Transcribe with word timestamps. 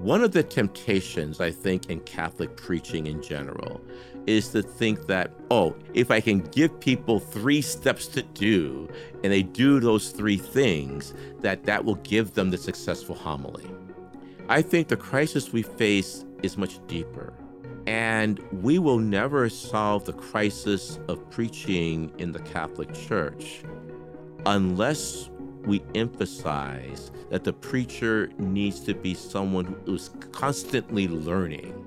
One 0.00 0.24
of 0.24 0.32
the 0.32 0.42
temptations, 0.42 1.42
I 1.42 1.50
think, 1.50 1.90
in 1.90 2.00
Catholic 2.00 2.56
preaching 2.56 3.06
in 3.06 3.20
general 3.22 3.82
is 4.26 4.48
to 4.52 4.62
think 4.62 5.06
that, 5.08 5.30
oh, 5.50 5.76
if 5.92 6.10
I 6.10 6.22
can 6.22 6.38
give 6.38 6.80
people 6.80 7.20
three 7.20 7.60
steps 7.60 8.06
to 8.08 8.22
do 8.22 8.88
and 9.22 9.30
they 9.30 9.42
do 9.42 9.78
those 9.78 10.08
three 10.12 10.38
things, 10.38 11.12
that 11.40 11.64
that 11.64 11.84
will 11.84 11.96
give 11.96 12.32
them 12.32 12.48
the 12.50 12.56
successful 12.56 13.14
homily. 13.14 13.70
I 14.48 14.62
think 14.62 14.88
the 14.88 14.96
crisis 14.96 15.52
we 15.52 15.60
face 15.60 16.24
is 16.42 16.56
much 16.56 16.78
deeper. 16.86 17.34
And 17.86 18.40
we 18.62 18.78
will 18.78 18.98
never 18.98 19.50
solve 19.50 20.06
the 20.06 20.14
crisis 20.14 20.98
of 21.08 21.30
preaching 21.30 22.10
in 22.16 22.32
the 22.32 22.40
Catholic 22.40 22.94
Church 22.94 23.64
unless 24.46 25.28
we 25.64 25.82
emphasize 25.94 27.10
that 27.30 27.44
the 27.44 27.52
preacher 27.52 28.30
needs 28.38 28.80
to 28.80 28.94
be 28.94 29.14
someone 29.14 29.76
who 29.84 29.94
is 29.94 30.10
constantly 30.32 31.06
learning, 31.08 31.86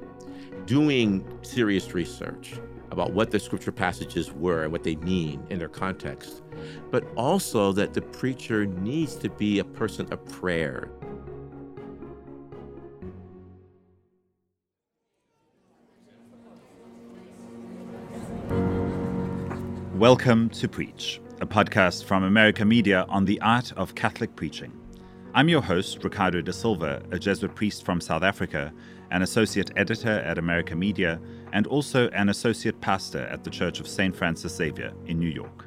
doing 0.66 1.26
serious 1.42 1.94
research 1.94 2.54
about 2.92 3.12
what 3.12 3.32
the 3.32 3.40
scripture 3.40 3.72
passages 3.72 4.32
were 4.32 4.64
and 4.64 4.72
what 4.72 4.84
they 4.84 4.96
mean 4.98 5.44
in 5.50 5.58
their 5.58 5.68
context, 5.68 6.44
but 6.92 7.04
also 7.16 7.72
that 7.72 7.94
the 7.94 8.02
preacher 8.02 8.66
needs 8.66 9.16
to 9.16 9.30
be 9.30 9.60
a 9.60 9.64
person 9.64 10.12
of 10.14 10.24
prayer. 10.26 10.90
Welcome 19.96 20.50
to 20.50 20.68
Preach, 20.68 21.22
a 21.44 21.46
podcast 21.46 22.06
from 22.06 22.24
America 22.24 22.64
Media 22.64 23.06
on 23.10 23.26
the 23.26 23.42
art 23.42 23.74
of 23.74 23.96
Catholic 23.96 24.34
preaching. 24.34 24.72
I'm 25.34 25.50
your 25.50 25.62
host, 25.62 26.02
Ricardo 26.02 26.40
da 26.40 26.54
Silva, 26.54 27.04
a 27.12 27.20
Jesuit 27.20 27.54
priest 27.54 27.84
from 27.84 28.00
South 28.00 28.24
Africa, 28.24 28.72
an 29.12 29.24
associate 29.24 29.70
editor 29.76 30.22
at 30.22 30.38
America 30.38 30.74
Media, 30.74 31.20
and 31.52 31.68
also 31.68 32.08
an 32.12 32.30
associate 32.30 32.80
pastor 32.80 33.26
at 33.26 33.44
the 33.44 33.50
Church 33.50 33.82
of 33.82 33.90
St. 33.90 34.16
Francis 34.16 34.56
Xavier 34.56 34.94
in 35.08 35.20
New 35.20 35.28
York. 35.28 35.66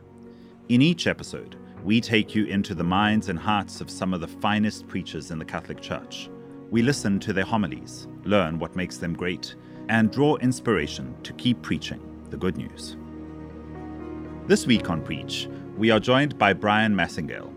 In 0.70 0.80
each 0.80 1.06
episode, 1.06 1.56
we 1.84 2.00
take 2.00 2.34
you 2.34 2.46
into 2.46 2.74
the 2.74 2.82
minds 2.82 3.28
and 3.28 3.38
hearts 3.38 3.82
of 3.82 3.90
some 3.90 4.14
of 4.14 4.22
the 4.22 4.28
finest 4.28 4.88
preachers 4.88 5.30
in 5.30 5.38
the 5.38 5.44
Catholic 5.44 5.82
Church. 5.82 6.30
We 6.70 6.80
listen 6.80 7.20
to 7.20 7.34
their 7.34 7.44
homilies, 7.44 8.08
learn 8.24 8.58
what 8.58 8.76
makes 8.76 8.96
them 8.96 9.12
great, 9.12 9.54
and 9.90 10.10
draw 10.10 10.36
inspiration 10.36 11.14
to 11.22 11.34
keep 11.34 11.60
preaching 11.60 12.00
the 12.30 12.38
good 12.38 12.56
news. 12.56 12.96
This 14.46 14.64
week 14.64 14.90
on 14.90 15.02
Preach, 15.02 15.48
we 15.76 15.90
are 15.90 16.00
joined 16.00 16.38
by 16.38 16.54
Bryan 16.54 16.94
Massingale. 16.94 17.52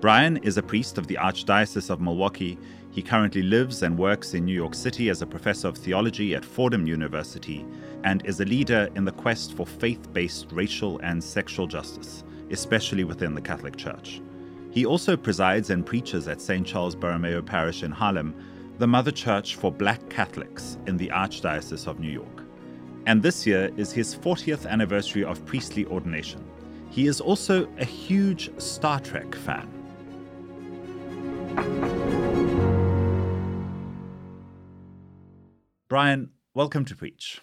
Bryan 0.00 0.36
is 0.38 0.58
a 0.58 0.62
priest 0.62 0.98
of 0.98 1.06
the 1.06 1.14
Archdiocese 1.14 1.88
of 1.88 1.98
Milwaukee. 1.98 2.58
He 2.90 3.00
currently 3.00 3.42
lives 3.42 3.82
and 3.82 3.98
works 3.98 4.34
in 4.34 4.44
New 4.44 4.54
York 4.54 4.74
City 4.74 5.08
as 5.08 5.22
a 5.22 5.26
professor 5.26 5.68
of 5.68 5.78
theology 5.78 6.34
at 6.34 6.44
Fordham 6.44 6.86
University 6.86 7.64
and 8.04 8.24
is 8.26 8.40
a 8.40 8.44
leader 8.44 8.90
in 8.96 9.06
the 9.06 9.12
quest 9.12 9.54
for 9.54 9.66
faith 9.66 10.12
based 10.12 10.52
racial 10.52 10.98
and 10.98 11.24
sexual 11.24 11.66
justice, 11.66 12.22
especially 12.50 13.04
within 13.04 13.34
the 13.34 13.40
Catholic 13.40 13.76
Church. 13.76 14.20
He 14.70 14.84
also 14.84 15.16
presides 15.16 15.70
and 15.70 15.86
preaches 15.86 16.28
at 16.28 16.42
St. 16.42 16.66
Charles 16.66 16.94
Borromeo 16.94 17.40
Parish 17.40 17.82
in 17.82 17.92
Harlem, 17.92 18.34
the 18.76 18.86
mother 18.86 19.12
church 19.12 19.56
for 19.56 19.72
black 19.72 20.06
Catholics 20.10 20.76
in 20.86 20.98
the 20.98 21.08
Archdiocese 21.08 21.86
of 21.86 21.98
New 21.98 22.10
York 22.10 22.44
and 23.06 23.22
this 23.22 23.46
year 23.46 23.70
is 23.76 23.92
his 23.92 24.16
40th 24.16 24.66
anniversary 24.66 25.24
of 25.24 25.44
priestly 25.44 25.84
ordination. 25.86 26.42
He 26.94 27.08
is 27.08 27.20
also 27.20 27.68
a 27.76 27.84
huge 27.84 28.52
Star 28.60 29.00
Trek 29.00 29.34
fan. 29.34 29.68
Bryan, 35.88 36.30
welcome 36.54 36.84
to 36.84 36.94
Preach. 36.94 37.40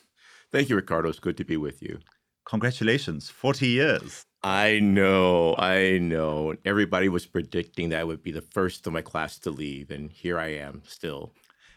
Thank 0.53 0.69
you, 0.69 0.77
Ricardo. 0.77 1.09
It's 1.09 1.19
good 1.19 1.35
to 1.35 1.43
be 1.43 1.57
with 1.57 1.83
you. 1.83 1.99
Congratulations, 2.45 3.29
40 3.29 3.67
years. 3.67 4.23
I 4.41 4.79
know, 4.79 5.55
I 5.57 5.97
know. 5.97 6.55
Everybody 6.63 7.09
was 7.09 7.25
predicting 7.25 7.89
that 7.89 7.99
I 7.99 8.05
would 8.05 8.23
be 8.23 8.31
the 8.31 8.41
first 8.53 8.87
of 8.87 8.93
my 8.93 9.01
class 9.01 9.37
to 9.39 9.49
leave, 9.49 9.91
and 9.91 10.09
here 10.13 10.39
I 10.39 10.53
am 10.53 10.81
still. 10.87 11.33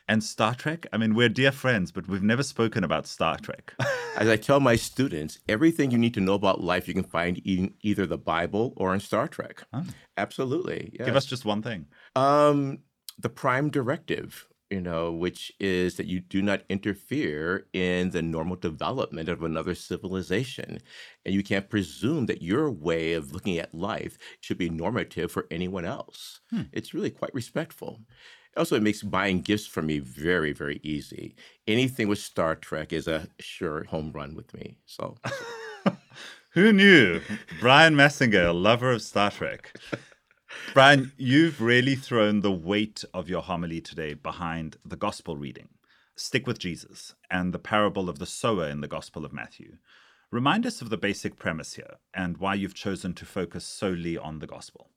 And 0.07 0.23
Star 0.23 0.55
Trek? 0.55 0.87
I 0.93 0.99
mean, 0.99 1.15
we're 1.15 1.31
dear 1.31 1.51
friends, 1.51 1.91
but 1.91 2.09
we've 2.09 2.23
never 2.23 2.43
spoken 2.43 2.85
about 2.85 3.07
Star 3.07 3.39
Trek. 3.39 3.75
As 4.17 4.29
I 4.29 4.37
tell 4.37 4.61
my 4.61 4.77
students, 4.77 5.39
everything 5.49 5.91
you 5.91 5.99
need 5.99 6.15
to 6.15 6.21
know 6.21 6.35
about 6.35 6.63
life 6.63 6.87
you 6.87 6.95
can 6.95 7.05
find 7.05 7.39
in 7.39 7.75
either 7.83 8.07
the 8.07 8.19
Bible 8.19 8.75
or 8.77 8.93
in 8.93 9.01
Star 9.01 9.29
Trek. 9.29 9.63
Oh. 9.73 9.85
Absolutely. 10.17 10.91
Yes. 10.99 11.07
Give 11.07 11.17
us 11.17 11.25
just 11.25 11.45
one 11.47 11.63
thing. 11.63 11.87
Um, 12.15 12.81
the 13.19 13.31
prime 13.31 13.71
directive, 13.71 14.47
you 14.71 14.81
know, 14.81 15.11
which 15.11 15.53
is 15.59 15.97
that 15.97 16.07
you 16.07 16.21
do 16.21 16.43
not 16.43 16.65
interfere 16.69 17.67
in 17.73 18.11
the 18.11 18.23
normal 18.23 18.57
development 18.57 19.29
of 19.31 19.43
another 19.43 19.75
civilization. 19.75 20.81
And 21.25 21.35
you 21.35 21.43
can't 21.43 21.71
presume 21.71 22.27
that 22.27 22.43
your 22.43 22.71
way 22.71 23.15
of 23.15 23.33
looking 23.33 23.59
at 23.59 23.75
life 23.75 24.19
should 24.41 24.59
be 24.59 24.69
normative 24.69 25.33
for 25.33 25.47
anyone 25.51 25.87
else. 25.87 26.41
Hmm. 26.51 26.63
It's 26.73 26.93
really 26.93 27.11
quite 27.11 27.33
respectful. 27.35 28.01
Also, 28.57 28.77
it 28.77 28.83
makes 28.83 29.03
buying 29.03 29.41
gifts 29.41 29.67
for 29.67 29.83
me 29.83 29.99
very, 29.99 30.53
very 30.53 30.81
easy. 30.83 31.35
Anything 31.67 32.09
with 32.09 32.19
Star 32.19 32.55
Trek 32.55 32.93
is 32.93 33.09
a 33.09 33.29
sure 33.39 33.85
home 33.85 34.13
run 34.13 34.35
with 34.35 34.55
me. 34.55 34.77
So, 34.87 35.17
who 36.51 36.73
knew? 36.73 37.21
Bryan 37.61 37.95
Massingale, 37.97 38.55
lover 38.55 38.93
of 38.93 39.03
Star 39.03 39.31
Trek. 39.31 39.77
Bryan, 40.73 41.13
you've 41.17 41.61
really 41.61 41.97
thrown 41.97 42.41
the 42.41 42.53
weight 42.53 43.05
of 43.13 43.29
your 43.29 43.43
homily 43.43 43.81
today 43.81 44.15
behind 44.15 44.77
the 44.85 44.97
gospel 44.97 45.37
reading. 45.37 45.69
Stick 46.17 46.47
with 46.47 46.61
Jesus 46.61 47.15
and 47.29 47.53
the 47.53 47.59
parable 47.59 48.09
of 48.09 48.21
the 48.21 48.27
sower 48.27 48.69
in 48.69 48.81
the 48.81 48.89
Gospel 48.89 49.25
of 49.25 49.33
Matthew. 49.33 49.79
Remind 50.31 50.65
us 50.65 50.81
of 50.81 50.91
the 50.91 50.97
basic 50.97 51.37
premise 51.37 51.75
here 51.75 51.97
and 52.13 52.39
why 52.39 52.55
you've 52.55 52.75
chosen 52.75 53.15
to 53.15 53.27
focus 53.27 53.65
solely 53.65 54.17
on 54.17 54.39
the 54.39 54.47
gospel. 54.47 54.91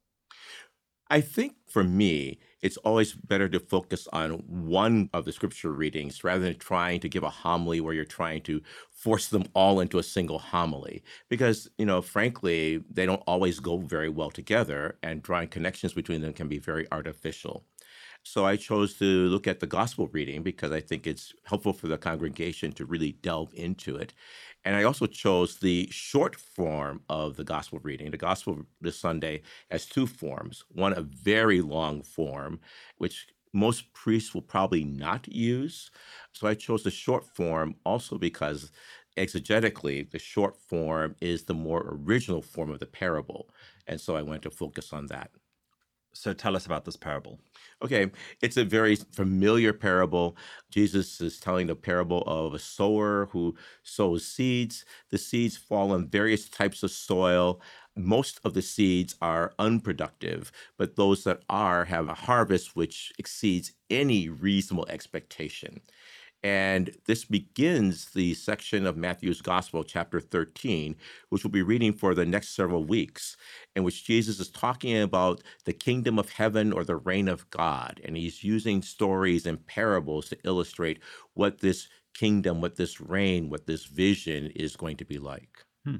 I 1.10 1.22
think 1.22 1.56
for 1.68 1.84
me, 1.84 2.40
it's 2.62 2.78
always 2.78 3.14
better 3.14 3.48
to 3.50 3.60
focus 3.60 4.08
on 4.12 4.32
one 4.48 5.10
of 5.14 5.26
the 5.26 5.32
scripture 5.32 5.72
readings 5.72 6.24
rather 6.24 6.44
than 6.44 6.58
trying 6.58 7.00
to 7.02 7.10
give 7.10 7.24
a 7.24 7.30
homily 7.30 7.80
where 7.80 7.94
you're 7.94 8.04
trying 8.06 8.42
to 8.44 8.62
force 8.92 9.28
them 9.30 9.46
all 9.54 9.80
into 9.80 10.00
a 10.00 10.04
single 10.04 10.40
homily. 10.40 11.04
Because, 11.30 11.70
you 11.78 11.86
know, 11.86 12.02
frankly, 12.02 12.84
they 12.90 13.06
don't 13.06 13.24
always 13.28 13.60
go 13.60 13.78
very 13.78 14.10
well 14.10 14.32
together, 14.32 14.98
and 15.04 15.22
drawing 15.24 15.48
connections 15.50 15.94
between 15.94 16.22
them 16.22 16.34
can 16.34 16.48
be 16.48 16.60
very 16.60 16.88
artificial. 16.92 17.66
So 18.24 18.46
I 18.46 18.58
chose 18.58 18.98
to 19.00 19.06
look 19.06 19.48
at 19.48 19.60
the 19.62 19.68
gospel 19.68 20.08
reading 20.08 20.44
because 20.44 20.72
I 20.72 20.82
think 20.82 21.08
it's 21.08 21.34
helpful 21.46 21.74
for 21.74 21.88
the 21.88 21.98
congregation 21.98 22.74
to 22.74 22.86
really 22.86 23.14
delve 23.14 23.54
into 23.54 23.96
it. 23.96 24.14
And 24.68 24.76
I 24.76 24.84
also 24.84 25.06
chose 25.06 25.60
the 25.60 25.88
short 25.92 26.36
form 26.36 27.00
of 27.08 27.38
the 27.38 27.46
gospel 27.46 27.80
reading. 27.84 28.12
The 28.12 28.18
gospel 28.18 28.66
this 28.82 29.00
Sunday 29.00 29.44
has 29.72 29.86
two 29.86 30.06
forms 30.06 30.66
one, 30.68 30.92
a 30.92 31.00
very 31.00 31.62
long 31.62 32.02
form, 32.02 32.60
which 32.98 33.28
most 33.54 33.94
priests 33.94 34.34
will 34.34 34.42
probably 34.42 34.84
not 34.84 35.26
use. 35.30 35.90
So 36.34 36.50
I 36.50 36.54
chose 36.54 36.84
the 36.84 36.92
short 36.92 37.24
form 37.34 37.76
also 37.86 38.18
because 38.18 38.74
exegetically, 39.16 40.12
the 40.12 40.20
short 40.20 40.58
form 40.58 41.16
is 41.22 41.46
the 41.46 41.54
more 41.54 41.98
original 42.04 42.42
form 42.42 42.70
of 42.70 42.80
the 42.80 42.86
parable. 42.88 43.48
And 43.88 44.02
so 44.02 44.18
I 44.18 44.22
went 44.22 44.42
to 44.42 44.52
focus 44.52 44.92
on 44.92 45.06
that. 45.06 45.32
So 46.18 46.34
tell 46.34 46.56
us 46.56 46.66
about 46.66 46.86
this 46.86 46.98
parable. 46.98 47.40
Okay, 47.84 48.10
it's 48.42 48.58
a 48.58 48.66
very 48.66 48.96
familiar 48.96 49.72
parable. 49.72 50.36
Jesus 50.72 51.22
is 51.22 51.40
telling 51.40 51.68
the 51.68 51.76
parable 51.76 52.24
of 52.26 52.54
a 52.56 52.60
sower 52.60 53.28
who 53.32 53.56
sows 53.84 54.26
seeds. 54.26 54.84
The 55.12 55.20
seeds 55.20 55.58
fall 55.58 55.92
on 55.92 56.08
various 56.08 56.50
types 56.50 56.82
of 56.82 56.92
soil. 56.92 57.62
Most 57.96 58.40
of 58.44 58.56
the 58.56 58.64
seeds 58.64 59.16
are 59.22 59.54
unproductive, 59.60 60.52
but 60.78 60.96
those 60.96 61.24
that 61.24 61.44
are 61.50 61.86
have 61.86 62.10
a 62.10 62.14
harvest 62.14 62.76
which 62.76 63.14
exceeds 63.20 63.74
any 63.90 64.28
reasonable 64.28 64.88
expectation. 64.90 65.82
And 66.44 66.96
this 67.08 67.26
begins 67.26 68.12
the 68.12 68.34
section 68.36 68.86
of 68.86 68.96
Matthew's 68.96 69.42
Gospel, 69.42 69.84
chapter 69.84 70.20
13, 70.20 70.96
which 71.30 71.44
we'll 71.44 71.52
be 71.52 71.64
reading 71.64 71.94
for 71.94 72.14
the 72.14 72.26
next 72.26 72.56
several 72.56 72.84
weeks, 72.84 73.36
in 73.76 73.84
which 73.84 74.06
Jesus 74.06 74.40
is 74.40 74.50
talking 74.50 75.02
about 75.02 75.42
the 75.66 75.74
kingdom 75.74 76.20
of 76.20 76.30
heaven 76.30 76.72
or 76.72 76.84
the 76.84 76.96
reign 76.96 77.28
of 77.28 77.50
God. 77.50 78.00
And 78.06 78.16
he's 78.16 78.44
using 78.44 78.82
stories 78.82 79.46
and 79.46 79.66
parables 79.66 80.30
to 80.30 80.38
illustrate 80.44 81.00
what 81.34 81.60
this 81.60 81.88
kingdom, 82.14 82.62
what 82.62 82.76
this 82.76 83.02
reign, 83.02 83.50
what 83.50 83.66
this 83.66 83.86
vision 83.86 84.52
is 84.56 84.76
going 84.76 84.98
to 84.98 85.06
be 85.06 85.18
like. 85.18 85.66
Hmm. 85.86 85.98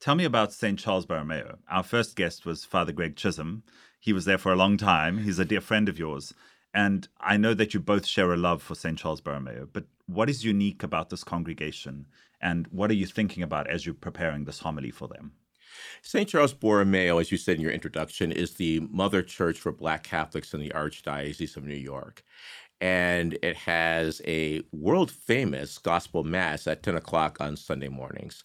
Tell 0.00 0.14
me 0.14 0.24
about 0.24 0.52
St. 0.52 0.78
Charles 0.78 1.06
Borromeo. 1.06 1.58
Our 1.70 1.82
first 1.82 2.16
guest 2.16 2.44
was 2.44 2.64
Father 2.64 2.92
Greg 2.92 3.16
Chisholm. 3.16 3.62
He 3.98 4.12
was 4.12 4.26
there 4.26 4.36
for 4.36 4.52
a 4.52 4.56
long 4.56 4.76
time. 4.76 5.18
He's 5.18 5.38
a 5.38 5.46
dear 5.46 5.62
friend 5.62 5.88
of 5.88 5.98
yours. 5.98 6.34
And 6.74 7.06
I 7.20 7.36
know 7.36 7.54
that 7.54 7.72
you 7.72 7.80
both 7.80 8.04
share 8.04 8.32
a 8.32 8.36
love 8.36 8.60
for 8.60 8.74
St. 8.74 8.98
Charles 8.98 9.20
Borromeo, 9.20 9.68
but 9.72 9.84
what 10.06 10.28
is 10.28 10.44
unique 10.44 10.82
about 10.82 11.08
this 11.08 11.22
congregation? 11.22 12.06
And 12.40 12.66
what 12.66 12.90
are 12.90 12.94
you 12.94 13.06
thinking 13.06 13.42
about 13.42 13.70
as 13.70 13.86
you're 13.86 13.94
preparing 13.94 14.44
this 14.44 14.58
homily 14.58 14.90
for 14.90 15.06
them? 15.06 15.32
St. 16.02 16.28
Charles 16.28 16.52
Borromeo, 16.52 17.18
as 17.18 17.30
you 17.32 17.38
said 17.38 17.56
in 17.56 17.62
your 17.62 17.70
introduction, 17.70 18.32
is 18.32 18.54
the 18.54 18.80
mother 18.90 19.22
church 19.22 19.58
for 19.58 19.72
Black 19.72 20.02
Catholics 20.02 20.52
in 20.52 20.60
the 20.60 20.70
Archdiocese 20.70 21.56
of 21.56 21.64
New 21.64 21.74
York. 21.74 22.24
And 22.80 23.38
it 23.42 23.56
has 23.56 24.20
a 24.26 24.62
world 24.72 25.10
famous 25.10 25.78
gospel 25.78 26.24
mass 26.24 26.66
at 26.66 26.82
10 26.82 26.96
o'clock 26.96 27.38
on 27.40 27.56
Sunday 27.56 27.88
mornings 27.88 28.44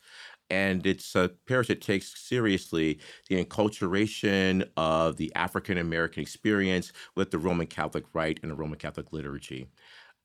and 0.49 0.85
it's 0.85 1.15
a 1.15 1.31
parish 1.47 1.67
that 1.67 1.81
takes 1.81 2.19
seriously 2.19 2.99
the 3.27 3.43
enculturation 3.43 4.67
of 4.77 5.17
the 5.17 5.31
African 5.35 5.77
American 5.77 6.21
experience 6.21 6.91
with 7.15 7.31
the 7.31 7.39
Roman 7.39 7.67
Catholic 7.67 8.05
rite 8.13 8.39
and 8.41 8.51
the 8.51 8.55
Roman 8.55 8.79
Catholic 8.79 9.13
liturgy. 9.13 9.67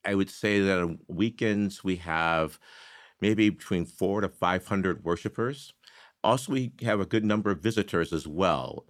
I 0.04 0.14
would 0.14 0.30
say 0.30 0.60
that 0.60 0.80
on 0.80 0.98
weekends 1.08 1.82
we 1.82 1.96
have 1.96 2.58
maybe 3.20 3.50
between 3.50 3.86
four 3.86 4.20
to 4.20 4.28
500 4.28 5.04
worshipers. 5.04 5.72
Also, 6.22 6.52
we 6.52 6.72
have 6.82 7.00
a 7.00 7.06
good 7.06 7.24
number 7.24 7.50
of 7.50 7.60
visitors 7.60 8.12
as 8.12 8.26
well. 8.26 8.86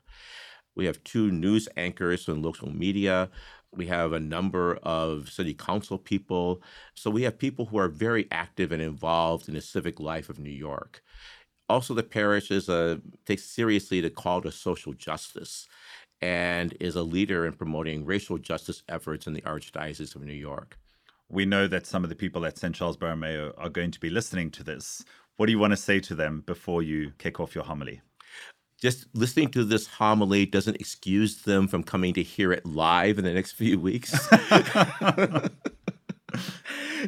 We 0.77 0.87
have 0.87 1.03
two 1.05 1.31
news 1.31 1.69
anchors 1.77 2.25
from 2.25 2.43
local 2.43 2.71
media. 2.71 3.31
We 3.76 3.87
have 3.87 4.12
a 4.12 4.21
number 4.21 4.76
of 4.82 5.29
city 5.29 5.55
council 5.55 5.99
people. 5.99 6.62
So 6.94 7.11
we 7.11 7.23
have 7.23 7.38
people 7.38 7.67
who 7.67 7.79
are 7.79 7.88
very 7.88 8.29
active 8.31 8.73
and 8.73 8.82
involved 8.82 9.49
in 9.49 9.55
the 9.55 9.61
civic 9.61 10.00
life 10.00 10.29
of 10.29 10.38
New 10.38 10.50
York. 10.50 11.03
Also, 11.69 11.94
the 11.94 12.03
parish 12.03 12.50
is 12.50 12.69
a, 12.69 13.00
takes 13.25 13.44
seriously 13.44 14.00
the 14.00 14.11
call 14.11 14.43
to 14.43 14.53
social 14.53 14.93
justice 14.93 15.67
and 16.21 16.75
is 16.81 16.94
a 16.94 17.03
leader 17.03 17.47
in 17.47 17.53
promoting 17.53 18.05
racial 18.05 18.38
justice 18.38 18.82
efforts 18.88 19.26
in 19.26 19.32
the 19.32 19.43
Archdiocese 19.43 20.15
of 20.15 20.23
New 20.23 20.32
York. 20.32 20.79
We 21.29 21.47
know 21.47 21.67
that 21.67 21.87
some 21.87 22.05
of 22.05 22.11
the 22.11 22.17
people 22.17 22.44
at 22.44 22.59
St. 22.59 22.75
Charles 22.75 22.97
Borromeo 22.97 23.55
are 23.56 23.71
going 23.71 23.91
to 23.91 24.00
be 24.00 24.11
listening 24.11 24.50
to 24.53 24.62
this. 24.62 25.05
What 25.37 25.47
do 25.47 25.53
you 25.53 25.59
want 25.59 25.73
to 25.73 25.76
say 25.76 26.00
to 26.00 26.15
them 26.15 26.43
before 26.47 26.82
you 26.82 27.12
kick 27.19 27.41
off 27.41 27.55
your 27.55 27.65
homily? 27.65 28.03
Just 28.85 29.07
listening 29.15 29.49
to 29.49 29.65
this 29.65 29.87
homily 29.87 30.45
doesn't 30.45 30.77
excuse 30.77 31.41
them 31.41 31.67
from 31.67 31.83
coming 31.83 32.13
to 32.13 32.23
hear 32.23 32.53
it 32.53 32.67
live 32.67 33.19
in 33.19 33.25
the 33.25 33.33
next 33.33 33.53
few 33.53 33.81
weeks. 33.81 34.13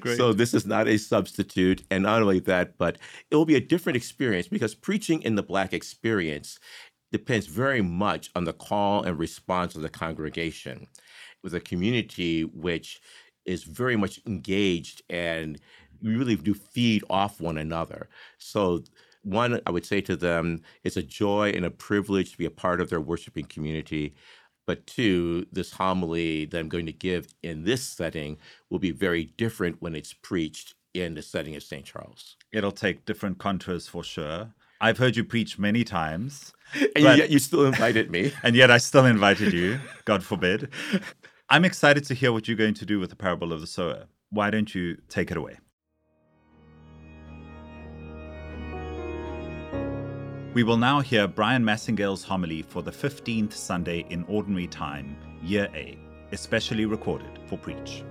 so 0.17 0.33
this 0.33 0.55
is 0.55 0.65
not 0.65 0.89
a 0.89 0.97
substitute 0.97 1.83
and 1.91 2.05
not 2.05 2.23
only 2.23 2.39
that 2.39 2.79
but 2.79 2.97
it 3.31 3.37
will 3.37 3.45
be 3.45 3.57
a 3.57 3.61
different 3.61 3.95
experience 3.95 4.49
because 4.49 4.75
preaching 4.75 5.21
in 5.21 5.35
the 5.35 5.43
black 5.43 5.75
experience 5.75 6.59
depends 7.13 7.47
very 7.47 7.83
much 7.83 8.31
on 8.35 8.45
the 8.45 8.55
call 8.55 9.03
and 9.03 9.19
response 9.19 9.75
of 9.75 9.83
the 9.83 9.91
congregation 9.91 10.87
with 11.43 11.55
a 11.55 11.61
community 11.61 12.43
which 12.43 13.03
is 13.45 13.65
very 13.65 13.97
much 13.97 14.19
engaged 14.27 15.03
and 15.11 15.59
we 16.03 16.17
really 16.17 16.37
do 16.37 16.55
feed 16.55 17.05
off 17.11 17.39
one 17.39 17.59
another 17.59 18.09
so 18.39 18.83
one, 19.27 19.61
I 19.67 19.71
would 19.71 19.85
say 19.85 20.01
to 20.03 20.17
them, 20.17 20.63
it's 20.85 20.97
a 20.97 21.03
joy 21.03 21.51
and 21.51 21.65
a 21.65 21.71
privilege 21.71 22.33
to 22.33 22.39
be 22.39 22.45
a 22.45 22.51
part 22.51 22.81
of 22.81 22.91
their 22.91 23.01
worshiping 23.01 23.47
community. 23.47 24.15
But 24.67 24.87
two, 24.87 25.47
this 25.51 25.73
homily 25.73 26.45
that 26.47 26.59
I'm 26.59 26.69
going 26.69 26.87
to 26.87 26.93
give 26.93 27.27
in 27.43 27.65
this 27.65 27.83
setting 27.83 28.39
will 28.71 28.79
be 28.79 28.93
very 28.93 29.25
different 29.37 29.83
when 29.83 29.95
it's 29.97 30.13
preached 30.13 30.75
in 30.95 31.15
the 31.15 31.23
setting 31.23 31.57
of 31.57 31.63
St. 31.63 31.85
Charles. 31.85 32.37
It'll 32.53 32.73
take 32.73 33.05
different 33.05 33.39
contours 33.39 33.89
for 33.89 34.05
sure. 34.05 34.55
I've 34.81 34.99
heard 34.99 35.17
you 35.17 35.25
preach 35.25 35.59
many 35.59 35.83
times. 35.83 36.53
And 36.75 37.05
but, 37.05 37.19
yet 37.19 37.31
you 37.31 37.39
still 37.39 37.67
invited 37.67 38.11
me. 38.11 38.33
and 38.45 38.55
yet 38.55 38.71
I 38.71 38.79
still 38.79 39.07
invited 39.07 39.53
you, 39.53 39.81
God 40.05 40.23
forbid. 40.23 40.71
I'm 41.49 41.65
excited 41.65 42.05
to 42.05 42.15
hear 42.15 42.33
what 42.33 42.47
you're 42.47 42.57
going 42.57 42.75
to 42.75 42.87
do 42.87 43.01
with 43.01 43.11
the 43.11 43.17
parable 43.17 43.53
of 43.53 43.61
the 43.61 43.67
sower. 43.67 44.07
Why 44.31 44.51
don't 44.51 44.75
you 44.75 44.99
take 45.09 45.31
it 45.31 45.37
away? 45.37 45.59
We 50.57 50.63
will 50.63 50.79
now 50.79 51.01
hear 51.01 51.29
Bryan 51.29 51.63
Massingale's 51.63 52.25
homily 52.25 52.63
for 52.63 52.83
the 52.83 52.91
15th 52.91 53.53
Sunday 53.53 54.07
in 54.09 54.25
Ordinary 54.25 54.67
Time, 54.67 55.15
Year 55.43 55.69
A, 55.75 55.99
especially 56.33 56.87
recorded 56.87 57.39
for 57.47 57.59
Preach. 57.59 58.03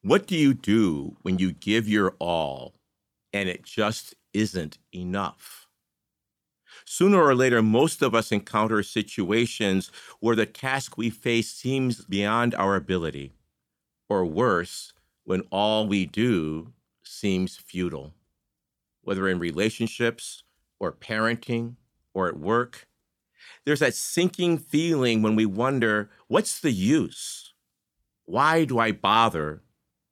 What 0.00 0.26
do 0.26 0.34
you 0.34 0.54
do 0.54 1.18
when 1.20 1.38
you 1.38 1.52
give 1.52 1.86
your 1.86 2.14
all 2.18 2.80
and 3.30 3.50
it 3.50 3.64
just 3.64 4.14
isn't 4.32 4.78
enough? 4.94 5.66
Sooner 6.86 7.22
or 7.22 7.34
later, 7.34 7.60
most 7.60 8.00
of 8.00 8.14
us 8.14 8.32
encounter 8.32 8.82
situations 8.82 9.92
where 10.20 10.34
the 10.34 10.46
task 10.46 10.96
we 10.96 11.10
face 11.10 11.52
seems 11.52 12.06
beyond 12.06 12.54
our 12.54 12.74
ability 12.74 13.34
or 14.08 14.24
worse, 14.24 14.92
when 15.24 15.42
all 15.50 15.86
we 15.86 16.06
do 16.06 16.72
seems 17.02 17.56
futile, 17.56 18.14
whether 19.02 19.28
in 19.28 19.38
relationships 19.38 20.42
or 20.78 20.92
parenting 20.92 21.76
or 22.14 22.28
at 22.28 22.38
work. 22.38 22.88
There's 23.64 23.80
that 23.80 23.94
sinking 23.94 24.58
feeling 24.58 25.22
when 25.22 25.36
we 25.36 25.46
wonder 25.46 26.10
what's 26.28 26.60
the 26.60 26.70
use? 26.70 27.52
Why 28.24 28.64
do 28.64 28.78
I 28.78 28.92
bother? 28.92 29.62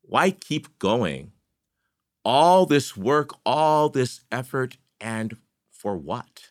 Why 0.02 0.30
keep 0.30 0.78
going? 0.78 1.32
All 2.24 2.66
this 2.66 2.96
work, 2.96 3.30
all 3.44 3.88
this 3.88 4.20
effort, 4.30 4.76
and 5.00 5.36
for 5.70 5.96
what? 5.96 6.50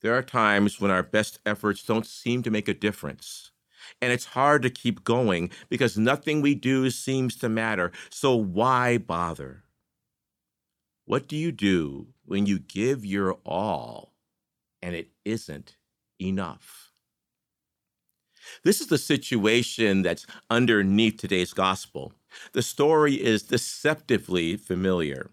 There 0.00 0.14
are 0.14 0.22
times 0.22 0.80
when 0.80 0.90
our 0.90 1.02
best 1.02 1.38
efforts 1.46 1.82
don't 1.82 2.06
seem 2.06 2.42
to 2.42 2.50
make 2.50 2.68
a 2.68 2.74
difference 2.74 3.52
and 4.00 4.12
it's 4.12 4.26
hard 4.26 4.62
to 4.62 4.70
keep 4.70 5.04
going 5.04 5.50
because 5.68 5.96
nothing 5.98 6.40
we 6.40 6.54
do 6.54 6.90
seems 6.90 7.36
to 7.36 7.48
matter. 7.48 7.92
So 8.10 8.34
why 8.34 8.98
bother? 8.98 9.64
What 11.06 11.28
do 11.28 11.36
you 11.36 11.52
do 11.52 12.08
when 12.24 12.46
you 12.46 12.58
give 12.58 13.04
your 13.04 13.34
all 13.44 14.14
and 14.80 14.94
it 14.94 15.08
isn't 15.24 15.76
enough? 16.20 16.92
This 18.62 18.80
is 18.80 18.88
the 18.88 18.98
situation 18.98 20.02
that's 20.02 20.26
underneath 20.50 21.16
today's 21.16 21.52
gospel. 21.52 22.12
The 22.52 22.62
story 22.62 23.14
is 23.14 23.42
deceptively 23.42 24.56
familiar. 24.56 25.30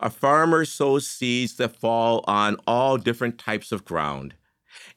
A 0.00 0.10
farmer 0.10 0.64
sows 0.64 1.06
seeds 1.06 1.56
that 1.56 1.76
fall 1.76 2.24
on 2.26 2.56
all 2.66 2.98
different 2.98 3.38
types 3.38 3.72
of 3.72 3.84
ground. 3.84 4.34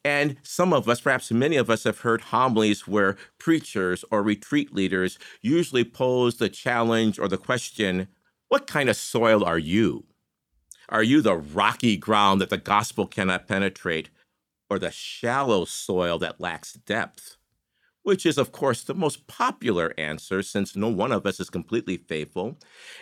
And 0.06 0.38
some 0.44 0.72
of 0.72 0.88
us, 0.88 1.02
perhaps 1.02 1.32
many 1.32 1.58
of 1.58 1.68
us, 1.68 1.84
have 1.84 2.02
heard 2.02 2.22
homilies 2.22 2.88
where 2.88 3.18
preachers 3.40 4.06
or 4.12 4.22
retreat 4.22 4.72
leaders 4.72 5.18
usually 5.42 5.84
pose 5.84 6.38
the 6.38 6.48
challenge 6.48 7.18
or 7.18 7.28
the 7.28 7.40
question 7.40 8.08
what 8.48 8.68
kind 8.68 8.88
of 8.88 8.96
soil 8.96 9.44
are 9.44 9.58
you? 9.58 10.06
Are 10.90 11.02
you 11.02 11.22
the 11.22 11.36
rocky 11.36 11.98
ground 11.98 12.40
that 12.40 12.52
the 12.52 12.60
gospel 12.60 13.08
cannot 13.08 13.48
penetrate, 13.48 14.12
or 14.70 14.78
the 14.78 14.92
shallow 14.92 15.66
soil 15.66 16.20
that 16.20 16.40
lacks 16.40 16.74
depth? 16.74 17.38
Which 18.04 18.28
is, 18.28 18.38
of 18.38 18.52
course, 18.52 18.84
the 18.84 18.94
most 18.94 19.26
popular 19.26 19.96
answer 19.98 20.44
since 20.44 20.76
no 20.76 20.90
one 20.90 21.12
of 21.12 21.26
us 21.26 21.40
is 21.40 21.50
completely 21.50 21.98
faithful, 21.98 22.60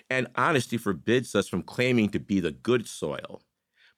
and 0.09 0.27
honesty 0.35 0.77
forbids 0.77 1.35
us 1.35 1.49
from 1.49 1.63
claiming 1.63 2.07
to 2.11 2.19
be 2.19 2.39
the 2.39 2.51
good 2.51 2.87
soil 2.87 3.41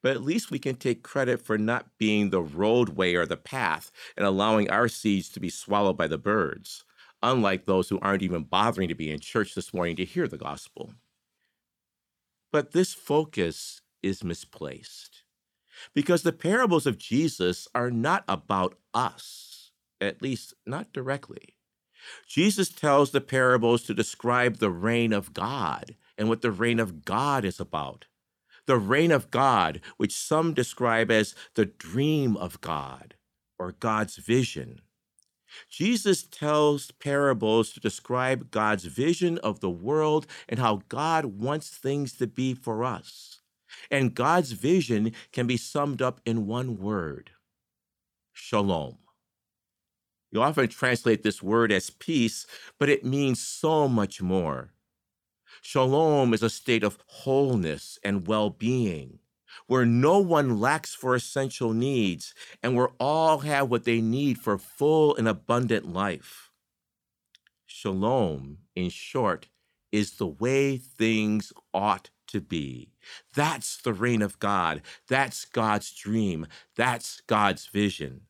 but 0.05 0.15
at 0.15 0.21
least 0.21 0.51
we 0.51 0.59
can 0.59 0.75
take 0.75 1.01
credit 1.01 1.41
for 1.41 1.57
not 1.57 1.97
being 1.97 2.29
the 2.29 2.39
roadway 2.39 3.15
or 3.15 3.25
the 3.25 3.35
path 3.35 3.91
and 4.15 4.23
allowing 4.23 4.69
our 4.69 4.87
seeds 4.87 5.29
to 5.29 5.39
be 5.39 5.49
swallowed 5.49 5.97
by 5.97 6.05
the 6.05 6.19
birds, 6.19 6.83
unlike 7.23 7.65
those 7.65 7.89
who 7.89 7.99
aren't 8.01 8.21
even 8.21 8.43
bothering 8.43 8.87
to 8.87 8.93
be 8.93 9.09
in 9.09 9.19
church 9.19 9.55
this 9.55 9.73
morning 9.73 9.95
to 9.95 10.05
hear 10.05 10.27
the 10.27 10.37
gospel. 10.37 10.93
But 12.51 12.71
this 12.71 12.93
focus 12.93 13.81
is 14.03 14.23
misplaced 14.23 15.23
because 15.95 16.21
the 16.21 16.31
parables 16.31 16.85
of 16.85 16.99
Jesus 16.99 17.67
are 17.73 17.89
not 17.89 18.23
about 18.27 18.77
us, 18.93 19.71
at 19.99 20.21
least 20.21 20.53
not 20.67 20.93
directly. 20.93 21.55
Jesus 22.27 22.69
tells 22.69 23.09
the 23.09 23.21
parables 23.21 23.81
to 23.85 23.95
describe 23.95 24.57
the 24.57 24.69
reign 24.69 25.13
of 25.13 25.33
God 25.33 25.95
and 26.15 26.29
what 26.29 26.43
the 26.43 26.51
reign 26.51 26.79
of 26.79 27.05
God 27.05 27.43
is 27.43 27.59
about 27.59 28.05
the 28.67 28.77
reign 28.77 29.11
of 29.11 29.31
God, 29.31 29.81
which 29.97 30.13
some 30.13 30.53
describe 30.53 31.11
as 31.11 31.35
the 31.55 31.65
dream 31.65 32.35
of 32.37 32.61
God 32.61 33.15
or 33.59 33.73
God's 33.73 34.17
vision. 34.17 34.81
Jesus 35.69 36.23
tells 36.23 36.91
parables 36.91 37.71
to 37.71 37.79
describe 37.79 38.51
God's 38.51 38.85
vision 38.85 39.37
of 39.39 39.59
the 39.59 39.69
world 39.69 40.27
and 40.49 40.59
how 40.59 40.81
God 40.89 41.25
wants 41.25 41.69
things 41.69 42.13
to 42.17 42.27
be 42.27 42.53
for 42.53 42.83
us. 42.83 43.39
And 43.89 44.15
God's 44.15 44.51
vision 44.51 45.13
can 45.31 45.47
be 45.47 45.57
summed 45.57 46.01
up 46.01 46.19
in 46.25 46.47
one 46.47 46.77
word 46.77 47.31
shalom. 48.33 48.97
You 50.31 50.41
often 50.41 50.67
translate 50.67 51.23
this 51.23 51.41
word 51.41 51.71
as 51.71 51.89
peace, 51.89 52.45
but 52.77 52.89
it 52.89 53.05
means 53.05 53.39
so 53.39 53.87
much 53.87 54.21
more. 54.21 54.73
Shalom 55.67 56.35
is 56.35 56.43
a 56.43 56.49
state 56.51 56.83
of 56.83 56.99
wholeness 57.07 57.97
and 58.03 58.27
well 58.27 58.51
being, 58.51 59.17
where 59.65 59.83
no 59.83 60.19
one 60.19 60.59
lacks 60.59 60.93
for 60.93 61.15
essential 61.15 61.73
needs 61.73 62.35
and 62.61 62.75
where 62.75 62.89
all 62.99 63.39
have 63.39 63.67
what 63.67 63.83
they 63.83 63.99
need 63.99 64.37
for 64.37 64.59
full 64.59 65.15
and 65.15 65.27
abundant 65.27 65.91
life. 65.91 66.51
Shalom, 67.65 68.59
in 68.75 68.91
short, 68.91 69.47
is 69.91 70.17
the 70.17 70.27
way 70.27 70.77
things 70.77 71.51
ought 71.73 72.11
to 72.27 72.39
be. 72.39 72.91
That's 73.33 73.77
the 73.77 73.93
reign 73.93 74.21
of 74.21 74.37
God. 74.37 74.83
That's 75.07 75.45
God's 75.45 75.91
dream. 75.91 76.45
That's 76.75 77.21
God's 77.21 77.65
vision. 77.65 78.21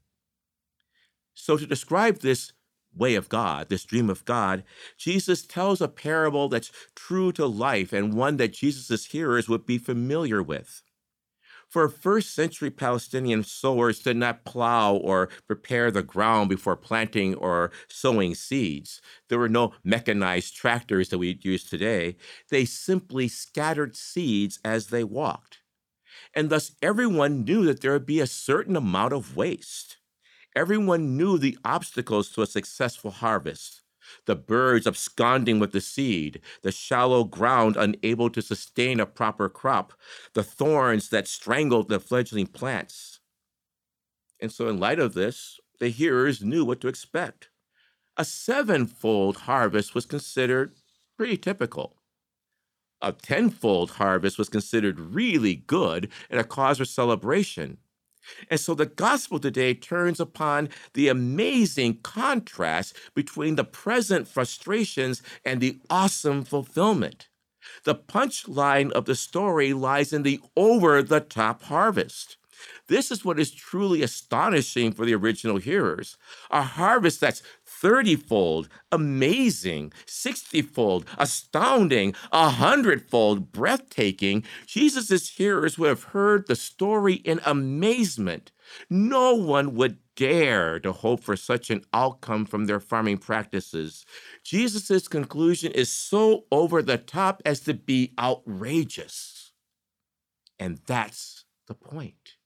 So, 1.34 1.58
to 1.58 1.68
describe 1.68 2.20
this 2.20 2.54
way 2.96 3.16
of 3.16 3.30
God, 3.30 3.70
this 3.70 3.84
dream 3.84 4.10
of 4.10 4.26
God, 4.26 4.64
Jesus 4.98 5.46
tells 5.46 5.82
a 5.82 5.88
parable 5.88 6.50
that's 6.50 6.72
true 6.96 7.32
to 7.34 7.46
life 7.46 7.94
and 7.94 8.14
one 8.14 8.38
that 8.38 8.54
Jesus' 8.54 9.08
hearers 9.08 9.50
would 9.50 9.66
be 9.66 9.78
familiar 9.78 10.42
with. 10.42 10.82
For 11.70 11.90
first 11.90 12.34
century 12.34 12.70
Palestinian 12.70 13.44
sowers 13.44 14.00
did 14.00 14.18
not 14.18 14.46
plow 14.46 14.96
or 14.96 15.30
prepare 15.48 15.92
the 15.92 16.04
ground 16.04 16.50
before 16.50 16.78
planting 16.78 17.36
or 17.36 17.72
sowing 17.90 18.36
seeds. 18.36 19.02
There 19.28 19.40
were 19.40 19.50
no 19.50 19.74
mechanized 19.84 20.56
tractors 20.56 21.10
that 21.10 21.18
we 21.18 21.38
use 21.42 21.64
today. 21.66 22.16
They 22.50 22.66
simply 22.66 23.28
scattered 23.28 23.96
seeds 23.96 24.60
as 24.64 24.88
they 24.88 25.04
walked. 25.04 25.60
And 26.34 26.50
thus, 26.50 26.72
everyone 26.82 27.44
knew 27.44 27.66
that 27.66 27.82
there 27.82 27.94
would 27.94 28.06
be 28.06 28.20
a 28.20 28.28
certain 28.28 28.76
amount 28.76 29.14
of 29.14 29.36
waste. 29.36 29.98
Everyone 30.56 31.18
knew 31.18 31.38
the 31.38 31.58
obstacles 31.64 32.30
to 32.32 32.42
a 32.42 32.48
successful 32.48 33.12
harvest 33.12 33.82
the 34.26 34.36
birds 34.36 34.86
absconding 34.86 35.58
with 35.60 35.72
the 35.72 35.82
seed, 35.82 36.40
the 36.62 36.72
shallow 36.72 37.24
ground 37.24 37.76
unable 37.76 38.30
to 38.30 38.42
sustain 38.42 39.00
a 39.00 39.06
proper 39.06 39.50
crop, 39.50 39.94
the 40.34 40.44
thorns 40.44 41.10
that 41.10 41.28
strangled 41.28 41.90
the 41.90 42.00
fledgling 42.00 42.46
plants. 42.48 43.20
And 44.40 44.52
so, 44.52 44.68
in 44.70 44.80
light 44.80 45.00
of 45.00 45.14
this, 45.14 45.60
the 45.80 45.90
hearers 45.90 46.42
knew 46.44 46.64
what 46.64 46.80
to 46.82 46.88
expect. 46.88 47.50
A 48.18 48.26
sevenfold 48.26 49.38
harvest 49.38 49.96
was 49.96 50.06
considered 50.06 50.76
pretty 51.18 51.38
typical. 51.38 51.98
A 53.02 53.14
tenfold 53.14 53.92
harvest 53.92 54.38
was 54.38 54.50
considered 54.50 55.00
really 55.00 55.56
good 55.56 56.12
and 56.30 56.42
a 56.42 56.44
cause 56.44 56.78
for 56.80 56.86
celebration. 56.86 57.78
And 58.50 58.60
so 58.60 58.74
the 58.74 58.86
gospel 58.86 59.40
today 59.40 59.74
turns 59.74 60.20
upon 60.20 60.70
the 60.94 61.08
amazing 61.08 62.00
contrast 62.04 62.96
between 63.14 63.56
the 63.56 63.64
present 63.64 64.28
frustrations 64.28 65.22
and 65.44 65.62
the 65.62 65.80
awesome 65.90 66.44
fulfillment. 66.44 67.28
The 67.84 67.96
punchline 67.96 68.92
of 68.92 69.06
the 69.06 69.16
story 69.16 69.74
lies 69.74 70.14
in 70.14 70.24
the 70.24 70.40
over 70.56 71.02
the 71.02 71.20
top 71.20 71.64
harvest. 71.64 72.38
This 72.88 73.12
is 73.12 73.26
what 73.26 73.40
is 73.40 73.52
truly 73.52 74.02
astonishing 74.02 74.92
for 74.92 75.06
the 75.06 75.16
original 75.16 75.58
hearers 75.58 76.18
a 76.52 76.62
harvest 76.62 77.20
that's 77.20 77.44
30 77.86 78.16
fold, 78.16 78.68
amazing, 78.92 79.94
60 80.08 80.64
fold, 80.64 81.06
astounding, 81.20 82.16
a 82.32 82.50
hundredfold, 82.50 83.52
breathtaking, 83.52 84.44
Jesus' 84.66 85.30
hearers 85.30 85.78
would 85.78 85.90
have 85.90 86.06
heard 86.06 86.48
the 86.48 86.56
story 86.56 87.14
in 87.14 87.40
amazement. 87.46 88.52
No 88.90 89.36
one 89.36 89.76
would 89.76 90.00
dare 90.16 90.80
to 90.80 90.92
hope 90.92 91.22
for 91.22 91.36
such 91.36 91.70
an 91.70 91.86
outcome 91.94 92.46
from 92.46 92.66
their 92.66 92.80
farming 92.80 93.20
practices. 93.20 94.04
Jesus' 94.44 95.08
conclusion 95.08 95.72
is 95.72 95.92
so 95.92 96.46
over 96.52 96.82
the 96.82 96.98
top 96.98 97.44
as 97.46 97.60
to 97.60 97.76
be 97.76 98.16
outrageous. 98.18 99.52
And 100.58 100.80
that's 100.88 101.46
the 101.68 101.76
point. 101.76 102.38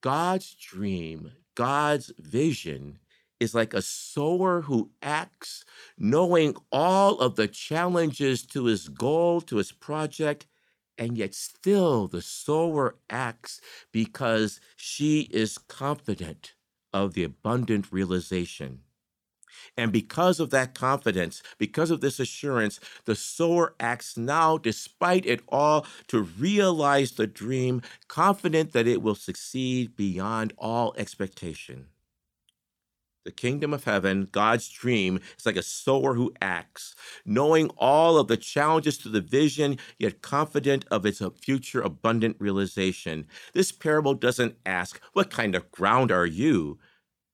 God's 0.00 0.52
dream, 0.56 1.30
God's 1.54 2.12
vision 2.18 2.98
is 3.40 3.54
like 3.54 3.74
a 3.74 3.82
sower 3.82 4.62
who 4.62 4.90
acts 5.02 5.64
knowing 5.98 6.54
all 6.72 7.18
of 7.20 7.36
the 7.36 7.48
challenges 7.48 8.44
to 8.46 8.64
his 8.64 8.88
goal, 8.88 9.40
to 9.42 9.56
his 9.56 9.72
project, 9.72 10.46
and 10.98 11.18
yet 11.18 11.34
still 11.34 12.08
the 12.08 12.22
sower 12.22 12.96
acts 13.10 13.60
because 13.92 14.60
she 14.76 15.22
is 15.32 15.58
confident 15.58 16.54
of 16.92 17.14
the 17.14 17.24
abundant 17.24 17.92
realization. 17.92 18.80
And 19.76 19.92
because 19.92 20.40
of 20.40 20.50
that 20.50 20.74
confidence, 20.74 21.42
because 21.58 21.90
of 21.90 22.00
this 22.00 22.20
assurance, 22.20 22.80
the 23.04 23.14
sower 23.14 23.74
acts 23.80 24.16
now, 24.16 24.58
despite 24.58 25.26
it 25.26 25.40
all, 25.48 25.86
to 26.08 26.22
realize 26.22 27.12
the 27.12 27.26
dream, 27.26 27.82
confident 28.08 28.72
that 28.72 28.86
it 28.86 29.02
will 29.02 29.14
succeed 29.14 29.96
beyond 29.96 30.52
all 30.58 30.94
expectation. 30.96 31.88
The 33.26 33.32
kingdom 33.32 33.74
of 33.74 33.82
heaven, 33.82 34.28
God's 34.30 34.68
dream, 34.68 35.18
is 35.36 35.44
like 35.44 35.56
a 35.56 35.62
sower 35.62 36.14
who 36.14 36.32
acts, 36.40 36.94
knowing 37.24 37.70
all 37.70 38.18
of 38.18 38.28
the 38.28 38.36
challenges 38.36 38.98
to 38.98 39.08
the 39.08 39.20
vision, 39.20 39.78
yet 39.98 40.22
confident 40.22 40.84
of 40.92 41.04
its 41.04 41.20
future 41.42 41.80
abundant 41.80 42.36
realization. 42.38 43.26
This 43.52 43.72
parable 43.72 44.14
doesn't 44.14 44.58
ask, 44.64 45.00
What 45.12 45.28
kind 45.28 45.56
of 45.56 45.72
ground 45.72 46.12
are 46.12 46.24
you? 46.24 46.78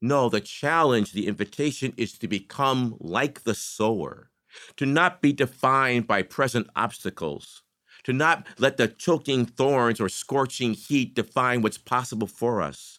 No, 0.00 0.30
the 0.30 0.40
challenge, 0.40 1.12
the 1.12 1.26
invitation 1.26 1.92
is 1.99 2.16
to 2.20 2.26
become 2.26 2.96
like 2.99 3.42
the 3.42 3.54
sower, 3.54 4.30
to 4.76 4.87
not 4.87 5.20
be 5.20 5.34
defined 5.34 6.06
by 6.06 6.22
present 6.22 6.70
obstacles, 6.75 7.64
to 8.04 8.14
not 8.14 8.46
let 8.56 8.78
the 8.78 8.88
choking 8.88 9.44
thorns 9.44 10.00
or 10.00 10.08
scorching 10.08 10.72
heat 10.72 11.14
define 11.14 11.61
what's 11.61 11.76
possible 11.76 12.26
for 12.26 12.62
us 12.62 12.99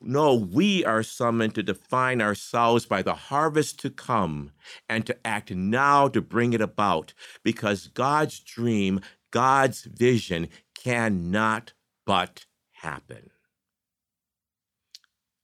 no, 0.00 0.34
we 0.34 0.84
are 0.84 1.02
summoned 1.02 1.54
to 1.54 1.62
define 1.62 2.20
ourselves 2.20 2.86
by 2.86 3.02
the 3.02 3.14
harvest 3.14 3.78
to 3.80 3.90
come 3.90 4.52
and 4.88 5.06
to 5.06 5.26
act 5.26 5.50
now 5.50 6.08
to 6.08 6.20
bring 6.20 6.52
it 6.52 6.60
about 6.60 7.14
because 7.42 7.88
God's 7.88 8.40
dream, 8.40 9.00
God's 9.30 9.84
vision 9.84 10.48
cannot 10.74 11.72
but 12.04 12.46
happen. 12.72 13.30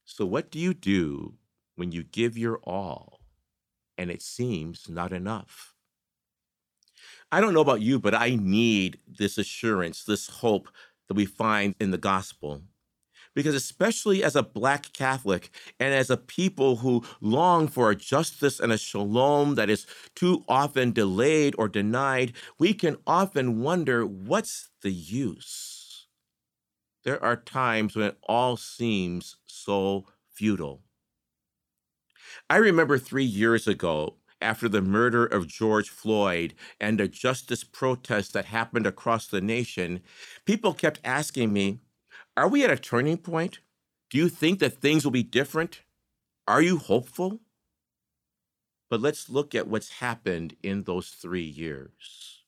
So, 0.05 0.25
what 0.25 0.51
do 0.51 0.59
you 0.59 0.73
do 0.73 1.35
when 1.75 1.91
you 1.91 2.03
give 2.03 2.37
your 2.37 2.57
all 2.63 3.21
and 3.97 4.11
it 4.11 4.21
seems 4.21 4.89
not 4.89 5.13
enough? 5.13 5.73
I 7.31 7.41
don't 7.41 7.53
know 7.53 7.61
about 7.61 7.81
you, 7.81 7.99
but 7.99 8.15
I 8.15 8.35
need 8.35 8.99
this 9.07 9.37
assurance, 9.37 10.03
this 10.03 10.27
hope 10.27 10.67
that 11.07 11.13
we 11.13 11.25
find 11.25 11.75
in 11.79 11.91
the 11.91 11.97
gospel 11.97 12.63
because 13.35 13.55
especially 13.55 14.23
as 14.23 14.35
a 14.35 14.43
black 14.43 14.91
Catholic 14.93 15.49
and 15.79 15.93
as 15.93 16.09
a 16.09 16.17
people 16.17 16.77
who 16.77 17.03
long 17.21 17.67
for 17.67 17.89
a 17.89 17.95
justice 17.95 18.59
and 18.59 18.71
a 18.71 18.77
shalom 18.77 19.55
that 19.55 19.69
is 19.69 19.85
too 20.15 20.43
often 20.47 20.91
delayed 20.91 21.55
or 21.57 21.67
denied, 21.67 22.33
we 22.57 22.73
can 22.73 22.97
often 23.07 23.61
wonder 23.61 24.05
what's 24.05 24.69
the 24.81 24.91
use? 24.91 26.07
There 27.03 27.23
are 27.23 27.37
times 27.37 27.95
when 27.95 28.05
it 28.07 28.17
all 28.23 28.57
seems 28.57 29.37
so 29.45 30.05
futile. 30.31 30.83
I 32.49 32.57
remember 32.57 32.97
three 32.97 33.23
years 33.25 33.67
ago, 33.67 34.15
after 34.41 34.69
the 34.69 34.81
murder 34.81 35.25
of 35.25 35.47
George 35.47 35.89
Floyd 35.89 36.53
and 36.79 36.99
the 36.99 37.07
justice 37.07 37.63
protests 37.63 38.29
that 38.29 38.45
happened 38.45 38.87
across 38.87 39.27
the 39.27 39.41
nation, 39.41 40.01
people 40.45 40.73
kept 40.73 40.99
asking 41.03 41.51
me, 41.51 41.79
are 42.39 42.47
we 42.47 42.63
at 42.63 42.71
a 42.71 42.77
turning 42.77 43.17
point? 43.17 43.59
Do 44.09 44.17
you 44.17 44.29
think 44.29 44.59
that 44.59 44.79
things 44.79 45.03
will 45.03 45.11
be 45.11 45.23
different? 45.23 45.81
Are 46.47 46.61
you 46.61 46.77
hopeful? 46.77 47.41
But 48.89 49.01
let's 49.01 49.29
look 49.29 49.53
at 49.53 49.67
what's 49.67 49.99
happened 49.99 50.55
in 50.63 50.83
those 50.83 51.09
three 51.09 51.43
years. 51.43 52.43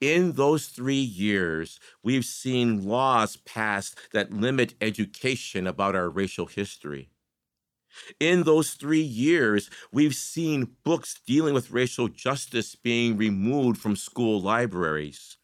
In 0.00 0.32
those 0.34 0.66
three 0.66 0.94
years, 0.94 1.80
we've 2.04 2.24
seen 2.24 2.86
laws 2.86 3.36
passed 3.36 3.98
that 4.12 4.32
limit 4.32 4.74
education 4.80 5.66
about 5.66 5.96
our 5.96 6.08
racial 6.08 6.46
history. 6.46 7.10
In 8.20 8.44
those 8.44 8.74
three 8.74 9.00
years, 9.00 9.70
we've 9.90 10.14
seen 10.14 10.76
books 10.84 11.20
dealing 11.26 11.52
with 11.52 11.72
racial 11.72 12.06
justice 12.06 12.76
being 12.76 13.16
removed 13.16 13.80
from 13.80 13.96
school 13.96 14.40
libraries. 14.40 15.37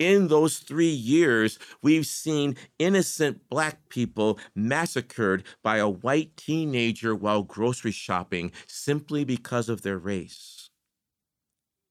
In 0.00 0.28
those 0.28 0.60
three 0.60 0.86
years, 0.86 1.58
we've 1.82 2.06
seen 2.06 2.56
innocent 2.78 3.50
black 3.50 3.90
people 3.90 4.38
massacred 4.54 5.44
by 5.62 5.76
a 5.76 5.90
white 5.90 6.38
teenager 6.38 7.14
while 7.14 7.42
grocery 7.42 7.92
shopping 7.92 8.50
simply 8.66 9.24
because 9.24 9.68
of 9.68 9.82
their 9.82 9.98
race. 9.98 10.70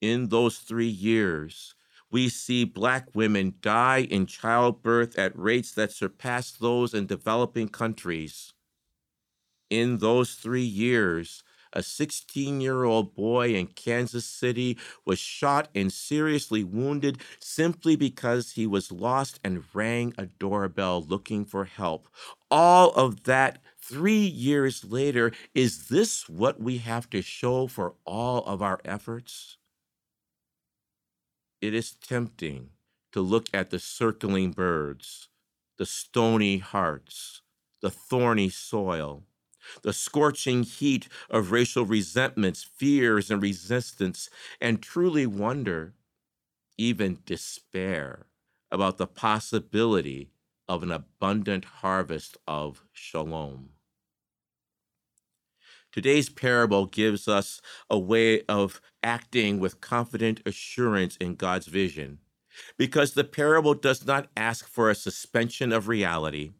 In 0.02 0.30
those 0.30 0.58
three 0.58 0.88
years, 0.88 1.76
we 2.10 2.30
see 2.30 2.64
black 2.64 3.10
women 3.14 3.54
die 3.62 4.08
in 4.10 4.26
childbirth 4.26 5.20
at 5.20 5.38
rates 5.38 5.72
that 5.74 5.92
surpass 5.92 6.52
those 6.52 6.96
in 6.96 7.06
developing 7.06 7.70
countries. 7.70 8.54
In 9.70 10.00
those 10.00 10.34
three 10.34 10.64
years, 10.64 11.44
a 11.74 11.84
16 11.84 12.62
year 12.62 12.84
old 12.84 13.16
boy 13.16 13.54
in 13.54 13.68
Kansas 13.68 14.26
City 14.26 14.78
was 15.06 15.20
shot 15.20 15.70
and 15.76 15.92
seriously 15.92 16.64
wounded 16.64 17.20
simply 17.40 17.96
because 17.96 18.52
he 18.52 18.66
was 18.66 18.92
lost 18.92 19.40
and 19.44 19.64
rang 19.74 20.14
a 20.18 20.26
doorbell 20.26 21.02
looking 21.02 21.46
for 21.46 21.66
help. 21.66 22.08
All 22.50 22.92
of 22.92 23.24
that 23.24 23.60
three 23.90 24.26
years 24.26 24.86
later. 24.86 25.32
Is 25.56 25.88
this 25.88 26.30
what 26.30 26.62
we 26.62 26.78
have 26.78 27.10
to 27.10 27.22
show 27.22 27.68
for 27.68 27.96
all 28.06 28.44
of 28.46 28.62
our 28.62 28.80
efforts? 28.86 29.58
It 31.60 31.74
is 31.74 31.92
tempting 31.92 32.70
to 33.12 33.22
look 33.22 33.48
at 33.54 33.72
the 33.72 33.80
circling 33.80 34.52
birds, 34.52 35.30
the 35.78 35.86
stony 35.86 36.60
hearts, 36.60 37.42
the 37.82 37.90
thorny 37.90 38.50
soil 38.50 39.24
the 39.82 39.94
scorching 39.94 40.64
heat 40.64 41.08
of 41.30 41.52
racial 41.52 41.86
resentments, 41.86 42.64
fears, 42.64 43.32
and 43.32 43.42
resistance, 43.42 44.30
and 44.60 44.82
truly 44.82 45.26
wonder, 45.26 45.94
even 46.78 47.20
despair, 47.26 48.26
about 48.72 48.98
the 48.98 49.08
possibility 49.08 50.30
of 50.68 50.84
an 50.84 50.92
abundant 50.92 51.66
harvest 51.66 52.38
of 52.48 52.84
shalom. 52.92 53.70
Today's 55.92 56.30
parable 56.30 56.86
gives 56.86 57.28
us 57.28 57.62
a 57.90 57.98
way 57.98 58.44
of 58.44 58.80
acting 59.02 59.60
with 59.60 59.82
confident 59.82 60.42
assurance 60.46 61.18
in 61.18 61.34
God's 61.34 61.66
vision 61.66 62.20
because 62.78 63.14
the 63.14 63.24
parable 63.24 63.74
does 63.74 64.06
not 64.06 64.30
ask 64.38 64.68
for 64.68 64.90
a 64.90 64.96
suspension 64.96 65.72
of 65.72 65.88
reality 65.88 66.52